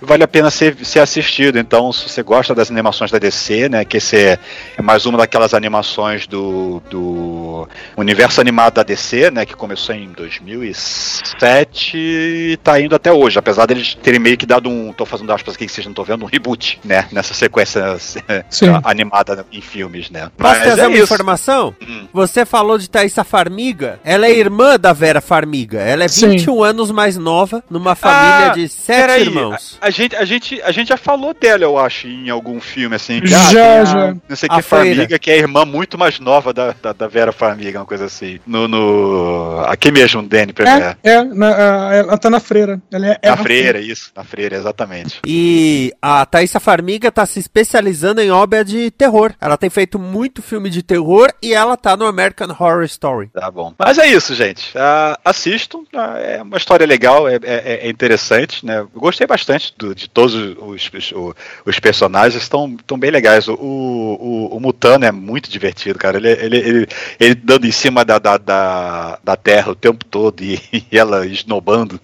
[0.00, 1.58] vale a pena ser, ser assistido.
[1.58, 4.38] Então, se você gosta das animações da DC, né, que esse é,
[4.76, 10.08] é mais uma daquelas animações do, do universo animado da DC, né, que começou em
[10.12, 15.32] 2007 e tá indo até hoje, apesar deles terem meio que dado um, tô fazendo
[15.32, 17.96] aspas aqui que vocês não estão vendo, um reboot, né, nessa sequência
[18.50, 18.66] Sim.
[18.84, 20.30] animada em filmes, né.
[20.36, 21.04] Posso Mas trazer é uma isso.
[21.04, 21.74] informação?
[21.82, 22.06] Hum.
[22.12, 24.00] Você falou de Thaisa Farmiga.
[24.04, 25.80] Ela é irmã da Vera Farmiga.
[25.80, 26.30] Ela é Sim.
[26.30, 29.78] 21 anos mais nova, numa família Ah, de sete Peraí, irmãos.
[29.80, 32.96] A, a gente, a, gente, a gente já falou dela, eu acho, em algum filme,
[32.96, 33.20] assim.
[33.20, 33.50] que, Já,
[33.84, 34.16] tem a- já.
[34.28, 34.62] Não sei A que.
[34.62, 38.04] Farmiga, que é a irmã muito mais nova da, da, da Vera Farmiga, uma coisa
[38.06, 38.38] assim.
[38.46, 38.66] No.
[38.68, 40.96] no aqui mesmo, Danny Premier.
[41.02, 42.80] É, é, na- a- ela tá na freira.
[42.92, 44.10] Ela é, é Na freira, isso.
[44.14, 45.20] Na freira, exatamente.
[45.26, 49.32] E a Thaisa Farmiga tá se especializando em obra de terror.
[49.40, 53.28] Ela tem feito muito filme de terror e ela tá no American Horror Story.
[53.32, 53.72] Tá bom.
[53.78, 54.72] Mas é isso, gente.
[54.76, 55.80] Ah, assistam.
[55.94, 58.80] Ah, é uma história legal, é, é- é interessante, né?
[58.80, 63.48] Eu gostei bastante do- de todos os, os, o- os personagens, estão estão bem legais.
[63.48, 66.16] O, o, o Mutano é muito divertido, cara.
[66.18, 66.86] Ele, ele, ele,
[67.18, 70.60] ele dando em cima da, da, da, da terra o tempo todo e,
[70.90, 72.00] e ela esnobando.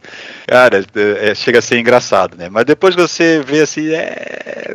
[0.47, 2.49] Cara, é- é- chega a ser engraçado, né?
[2.49, 4.75] Mas depois você vê assim, é.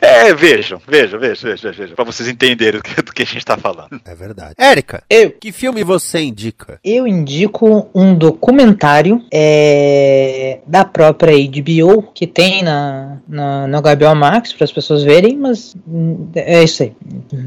[0.00, 3.44] É, vejam, vejam, vejam, vejam, vejam, pra vocês entenderem do que, do que a gente
[3.44, 4.00] tá falando.
[4.04, 4.54] É verdade.
[4.56, 6.78] Érica, Eu, que filme você indica?
[6.84, 14.52] eu indico um documentário é, da própria HBO que tem na, na, no HBO Max
[14.52, 16.92] para as pessoas verem, mas hum, é isso aí.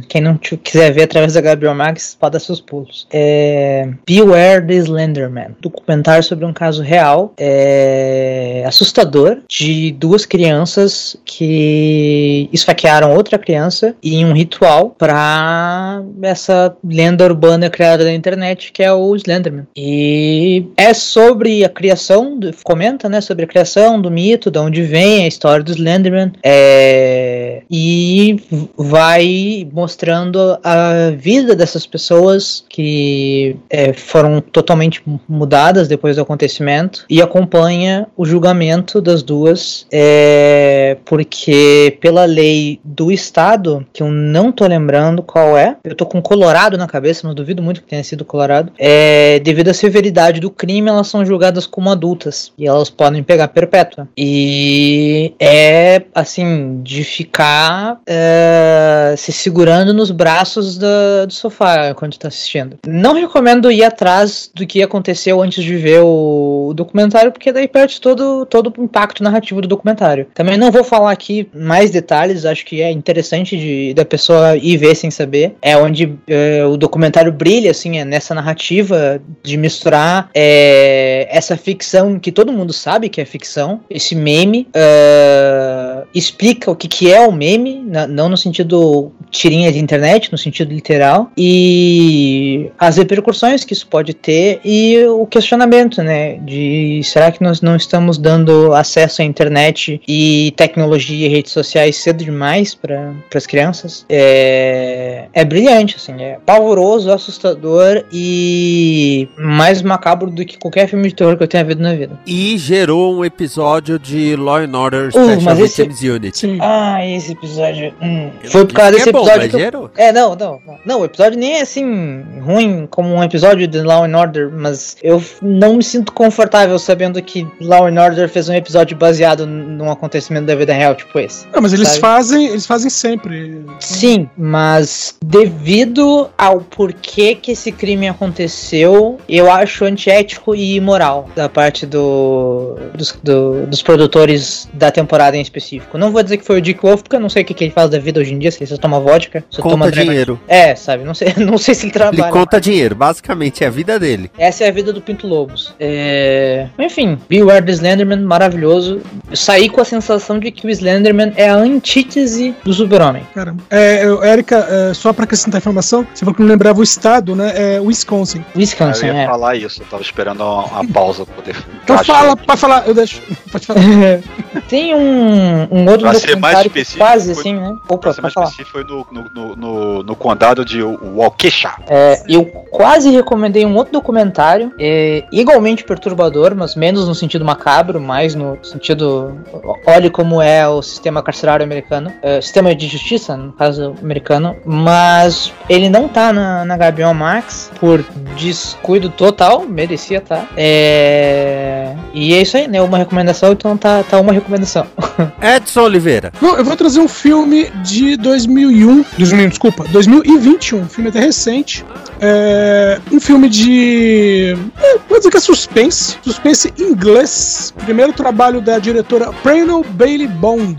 [0.10, 3.08] Quem não quiser ver através da HBO Max pode dar seus pulos.
[3.12, 12.48] É, Beware the Slenderman, documentário sobre um caso real, é, assustador, de duas crianças que
[12.54, 18.94] esfaquearam outra criança em um ritual para essa lenda urbana criada na internet que é
[18.94, 19.66] o Slenderman.
[19.76, 25.24] E é sobre a criação, comenta, né, sobre a criação do mito, de onde vem
[25.24, 28.38] a história do Slenderman, é, e
[28.78, 37.06] vai mostrando a vida dessas pessoas que é, foram totalmente mu- mudadas depois do acontecimento
[37.10, 44.52] e acompanha o julgamento das duas, é, porque pela lei do estado, que eu não
[44.52, 48.04] tô lembrando qual é, eu tô com Colorado na cabeça, não duvido muito que tenha
[48.04, 52.90] sido Colorado, é, devido à severidade do crime, elas são julgadas como adultas e elas
[52.90, 54.08] podem pegar perpétua.
[54.18, 60.88] E é assim, de ficar é, se segurando nos braços do
[61.30, 62.78] sofá quando tá assistindo.
[62.86, 66.74] Não recomendo ir atrás do que aconteceu antes de ver o, o
[67.22, 70.28] documentário, porque daí perde todo, todo o impacto narrativo do documentário.
[70.34, 74.78] Também não vou falar aqui mais detalhes, acho que é interessante de, da pessoa ir
[74.78, 75.56] ver sem saber.
[75.62, 82.20] É onde é, o documentário brilha, assim, é nessa narrativa de misturar é, essa ficção
[82.20, 87.20] que todo mundo sabe que é ficção, esse meme, é, explica o que, que é
[87.26, 93.64] o meme, na- não no sentido tirinha de internet, no sentido literal, e as repercussões
[93.64, 98.74] que isso pode ter e o questionamento, né, de será que nós não estamos dando
[98.74, 104.06] acesso à internet e tecnologia e redes sociais cedo demais para as crianças?
[104.10, 111.16] É, é brilhante, assim, é pavoroso, assustador e mais macabro do que qualquer filme de
[111.16, 112.20] terror que eu tenha visto na vida.
[112.26, 116.38] E gerou um episódio de Law and Order Uh, Special mas esse- Unit.
[116.38, 116.58] Sim.
[116.62, 117.94] Ah, esse episódio.
[118.02, 119.92] hum, Foi por causa Que desse é bom, episódio mas que eu- gerou.
[119.98, 121.02] É, não, não, não.
[121.02, 125.22] O episódio nem é assim ruim como um episódio de Law and Order, mas eu
[125.42, 130.46] não me sinto confortável sabendo que Law and Order fez um episódio baseado num acontecimento
[130.46, 131.46] da vida real, tipo esse.
[131.54, 132.00] Não, mas eles Sabe?
[132.00, 133.66] fazem, eles fazem sempre.
[133.80, 141.48] Sim, mas devido ao porquê que esse crime aconteceu, eu acho antiético e imoral da
[141.50, 145.91] parte do, dos, do- dos produtores da temporada em específico.
[145.98, 147.64] Não vou dizer que foi o Dick Wolf, porque eu não sei o que, que
[147.66, 149.92] ele faz da vida hoje em dia, se ele só toma vodka, só Conta toma
[149.92, 150.40] dinheiro.
[150.48, 152.32] É, sabe, não sei, não sei se ele Ele trabalha.
[152.32, 154.32] conta dinheiro, basicamente é a vida dele.
[154.38, 155.74] Essa é a vida do Pinto Lobos.
[155.80, 156.68] É...
[156.80, 159.02] Enfim, Beware the Slenderman, maravilhoso.
[159.30, 163.24] Eu saí com a sensação de que o Slenderman é a antítese do super-homem.
[163.34, 163.64] Caramba.
[163.70, 167.52] É, Érica, é, só pra acrescentar informação, você falou que não lembrava o estado, né?
[167.56, 168.44] É Wisconsin.
[168.56, 169.26] Wisconsin, eu ia é.
[169.26, 171.56] falar isso, eu tava esperando uma, pausa pra poder.
[171.84, 173.22] Então fala, pode falar, eu deixo.
[173.52, 173.82] Pode falar.
[174.70, 177.76] Tem um, um outro Pra ser mais específico, quase foi- assim, né?
[177.88, 178.48] Pra Opa, ser mais falar.
[178.48, 181.72] específico, foi no, no, no, no, condado de Waukesha.
[181.88, 188.00] É, eu quase recomendei um outro documentário, é, igualmente perturbador, mas menos no sentido macabro,
[188.00, 189.38] mais no sentido.
[189.86, 195.54] Olhe como é o sistema carcerário americano, é, sistema de justiça, no caso americano, mas
[195.70, 198.04] ele não tá na, na HBO Max por
[198.38, 200.46] descuido total, merecia tá.
[200.56, 202.82] É, e é isso aí, né?
[202.82, 204.86] Uma recomendação, então tá, tá uma recomendação.
[205.72, 206.34] Edson Oliveira.
[206.42, 211.86] Não, eu vou trazer um filme de 2001, 2001, desculpa, 2021, um filme até recente.
[212.22, 214.56] É, um filme de.
[214.80, 217.74] É, vou dizer que é suspense, suspense inglês.
[217.84, 220.78] Primeiro trabalho da diretora Prano Bailey Bond.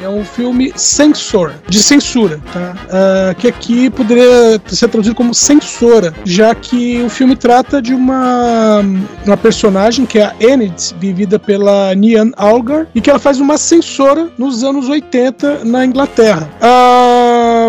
[0.00, 2.74] É um filme censor, de censura, tá?
[2.90, 8.82] Ah, que aqui poderia ser traduzido como censora, já que o filme trata de uma,
[9.24, 13.58] uma personagem que é a Enid, vivida pela Nian Algar, e que ela faz uma
[13.58, 16.48] censora nos anos 80 na Inglaterra.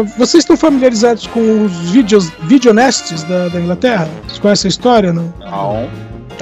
[0.04, 4.10] Vocês estão familiarizados com os vídeos videonestes da, da Inglaterra?
[4.26, 5.14] Vocês conhecem a história?
[5.14, 5.34] Não?
[5.40, 5.90] Não.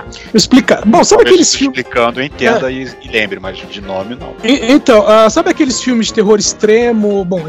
[0.03, 0.81] Vou explicar.
[0.85, 1.77] Bom, sabe Talvez aqueles filmes.
[1.79, 4.33] explicando, eu entenda e, e lembre, mas de nome não.
[4.43, 7.23] E- Então, ah, sabe aqueles filmes de terror extremo?
[7.25, 7.41] Bom,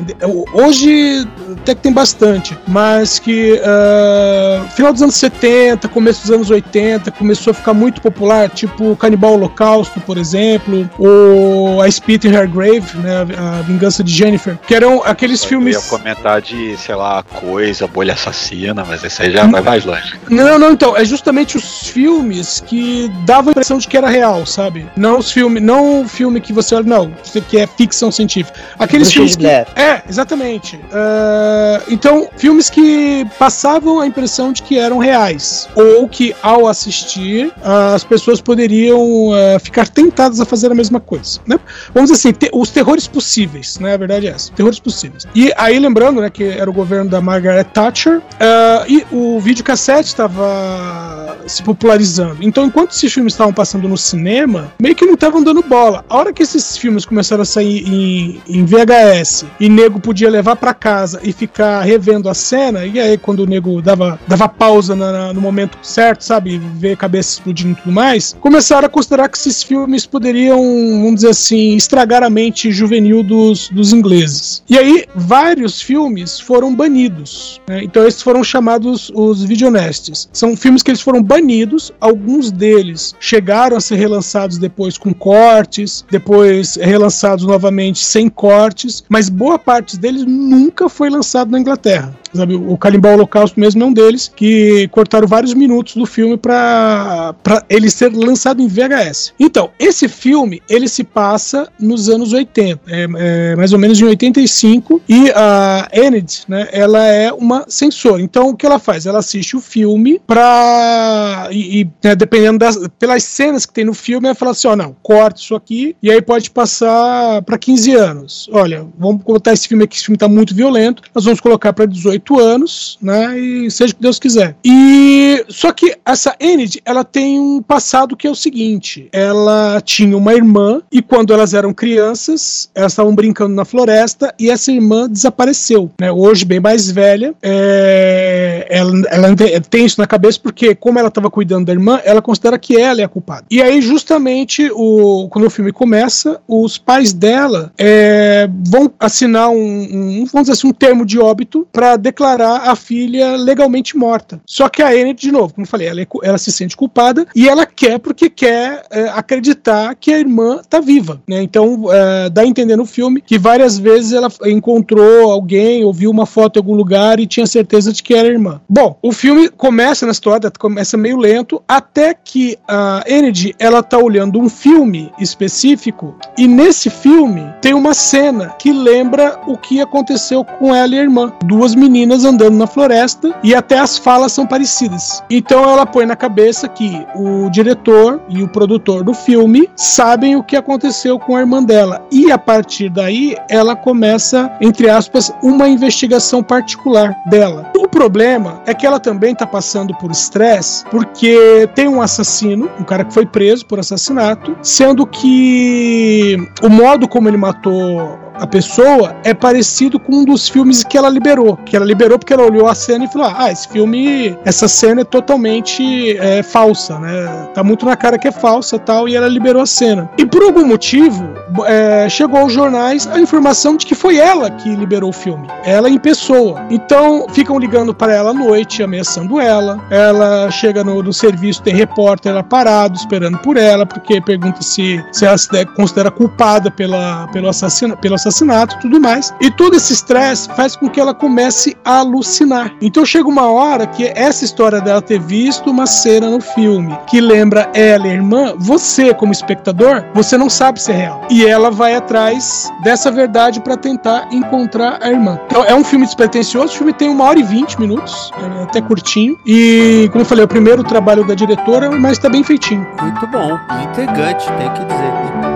[0.52, 1.26] hoje
[1.62, 7.10] até que tem bastante, mas que ah, final dos anos 70, começo dos anos 80,
[7.12, 12.48] começou a ficar muito popular, tipo Canibal Holocausto, por exemplo, ou A Spit in Her
[12.50, 15.76] Grave, né, a Vingança de Jennifer, que eram aqueles Eu filmes...
[15.76, 19.50] ia comentar de, sei lá, coisa, bolha assassina, mas esse aí já Hum.
[19.50, 20.14] vai mais longe.
[20.28, 24.08] Não, não, então, é justamente os filmes filmes que davam a impressão de que era
[24.08, 24.86] real, sabe?
[24.96, 27.12] Não os filmes, não o filme que você olha, não,
[27.48, 28.58] que é ficção científica.
[28.78, 29.46] Aqueles Bruxa filmes que,
[29.80, 30.78] é, exatamente.
[30.92, 35.68] Ah, então, filmes que passavam a impressão de que eram reais.
[35.74, 41.40] Ou que, ao assistir, as pessoas poderiam ah, ficar tentadas a fazer a mesma coisa.
[41.46, 41.58] Né?
[41.94, 43.94] Vamos dizer assim, te- os terrores possíveis, né?
[43.94, 44.52] A verdade é essa.
[44.52, 45.26] Terrores possíveis.
[45.34, 50.08] E aí, lembrando, né, que era o governo da Margaret Thatcher, ah, e o videocassete
[50.08, 52.25] estava se popularizando.
[52.40, 56.04] Então, enquanto esses filmes estavam passando no cinema, meio que não estavam dando bola.
[56.08, 60.56] A hora que esses filmes começaram a sair em, em VHS e nego podia levar
[60.56, 64.94] pra casa e ficar revendo a cena, e aí quando o nego dava, dava pausa
[64.96, 68.88] na- na- no momento certo, sabe, ver a cabeça explodindo e tudo mais, começaram a
[68.88, 70.56] considerar que esses filmes poderiam,
[71.02, 74.62] vamos dizer assim, estragar a mente juvenil dos, dos ingleses.
[74.68, 77.60] E aí, vários filmes foram banidos.
[77.68, 77.82] né?
[77.82, 80.28] Então, esses foram chamados os videonestes.
[80.32, 86.04] São filmes que eles foram banidos, alguns deles chegaram a ser relançados depois com cortes,
[86.10, 92.18] depois relançados novamente sem cortes, mas boa parte deles nunca foi lançado na Inglaterra.
[92.36, 97.34] Sabe, o Calimbau Holocausto mesmo é um deles, que cortaram vários minutos do filme para
[97.68, 99.34] ele ser lançado em VHS.
[99.38, 104.04] Então, esse filme, ele se passa nos anos 80, é, é, mais ou menos em
[104.04, 108.20] 85, e a Enid, né, ela é uma censora.
[108.20, 109.06] Então, o que ela faz?
[109.06, 111.48] Ela assiste o filme pra...
[111.50, 112.78] e, e, né, dependendo das...
[112.98, 116.10] pelas cenas que tem no filme, ela fala assim, ó, não, corta isso aqui, e
[116.10, 118.48] aí pode passar para 15 anos.
[118.52, 121.86] Olha, vamos botar esse filme aqui, esse filme tá muito violento, nós vamos colocar para
[121.86, 123.38] 18 anos, né?
[123.38, 124.56] E seja o que Deus quiser.
[124.64, 130.16] E só que essa Enid, ela tem um passado que é o seguinte: ela tinha
[130.16, 135.08] uma irmã e quando elas eram crianças, elas estavam brincando na floresta e essa irmã
[135.08, 136.10] desapareceu, né?
[136.10, 141.08] Hoje bem mais velha, é, ela, ela te- tem isso na cabeça porque como ela
[141.08, 143.44] estava cuidando da irmã, ela considera que ela é a culpada.
[143.50, 149.56] E aí justamente o quando o filme começa, os pais dela é, vão assinar um,
[149.56, 154.40] um vamos dizer assim, um termo de óbito para declarar a filha legalmente morta.
[154.46, 157.26] Só que a Enid, de novo, como eu falei, ela, é ela se sente culpada
[157.34, 161.42] e ela quer porque quer é, acreditar que a irmã tá viva, né?
[161.42, 166.26] Então é, dá a entender no filme que várias vezes ela encontrou alguém, ouviu uma
[166.26, 168.60] foto em algum lugar e tinha certeza de que era a irmã.
[168.68, 173.98] Bom, o filme começa na história, começa meio lento, até que a Enid ela tá
[173.98, 180.44] olhando um filme específico e nesse filme tem uma cena que lembra o que aconteceu
[180.44, 181.32] com ela e a irmã.
[181.44, 185.22] Duas meninas andando na floresta e até as falas são parecidas.
[185.30, 190.42] Então ela põe na cabeça que o diretor e o produtor do filme sabem o
[190.42, 192.06] que aconteceu com a irmã dela.
[192.10, 197.70] E a partir daí ela começa, entre aspas, uma investigação particular dela.
[197.76, 202.84] O problema é que ela também está passando por estresse porque tem um assassino, um
[202.84, 209.16] cara que foi preso por assassinato, sendo que o modo como ele matou a pessoa
[209.24, 211.56] é parecido com um dos filmes que ela liberou.
[211.64, 215.02] Que ela liberou porque ela olhou a cena e falou: Ah, esse filme, essa cena
[215.02, 217.48] é totalmente é, falsa, né?
[217.54, 219.08] Tá muito na cara que é falsa tal.
[219.08, 220.10] E ela liberou a cena.
[220.18, 221.28] E por algum motivo,
[221.66, 225.46] é, chegou aos jornais a informação de que foi ela que liberou o filme.
[225.64, 226.62] Ela em pessoa.
[226.70, 229.78] Então ficam ligando para ela à noite, ameaçando ela.
[229.90, 235.02] Ela chega no, no serviço, tem repórter lá parado, esperando por ela, porque pergunta se,
[235.12, 238.00] se ela se considera culpada pela, pelo assassinato.
[238.00, 239.32] Pelo assassinato tudo mais.
[239.40, 242.72] E todo esse estresse faz com que ela comece a alucinar.
[242.80, 247.20] Então chega uma hora que essa história dela ter visto uma cena no filme que
[247.20, 251.22] lembra ela e a irmã, você, como espectador, você não sabe se é real.
[251.30, 255.38] E ela vai atrás dessa verdade para tentar encontrar a irmã.
[255.46, 258.80] Então é um filme despretensioso, o filme tem uma hora e vinte minutos, é até
[258.80, 259.38] curtinho.
[259.46, 262.86] E, como eu falei, é o primeiro trabalho da diretora, mas tá bem feitinho.
[263.00, 265.55] Muito bom, intrigante, tem que dizer.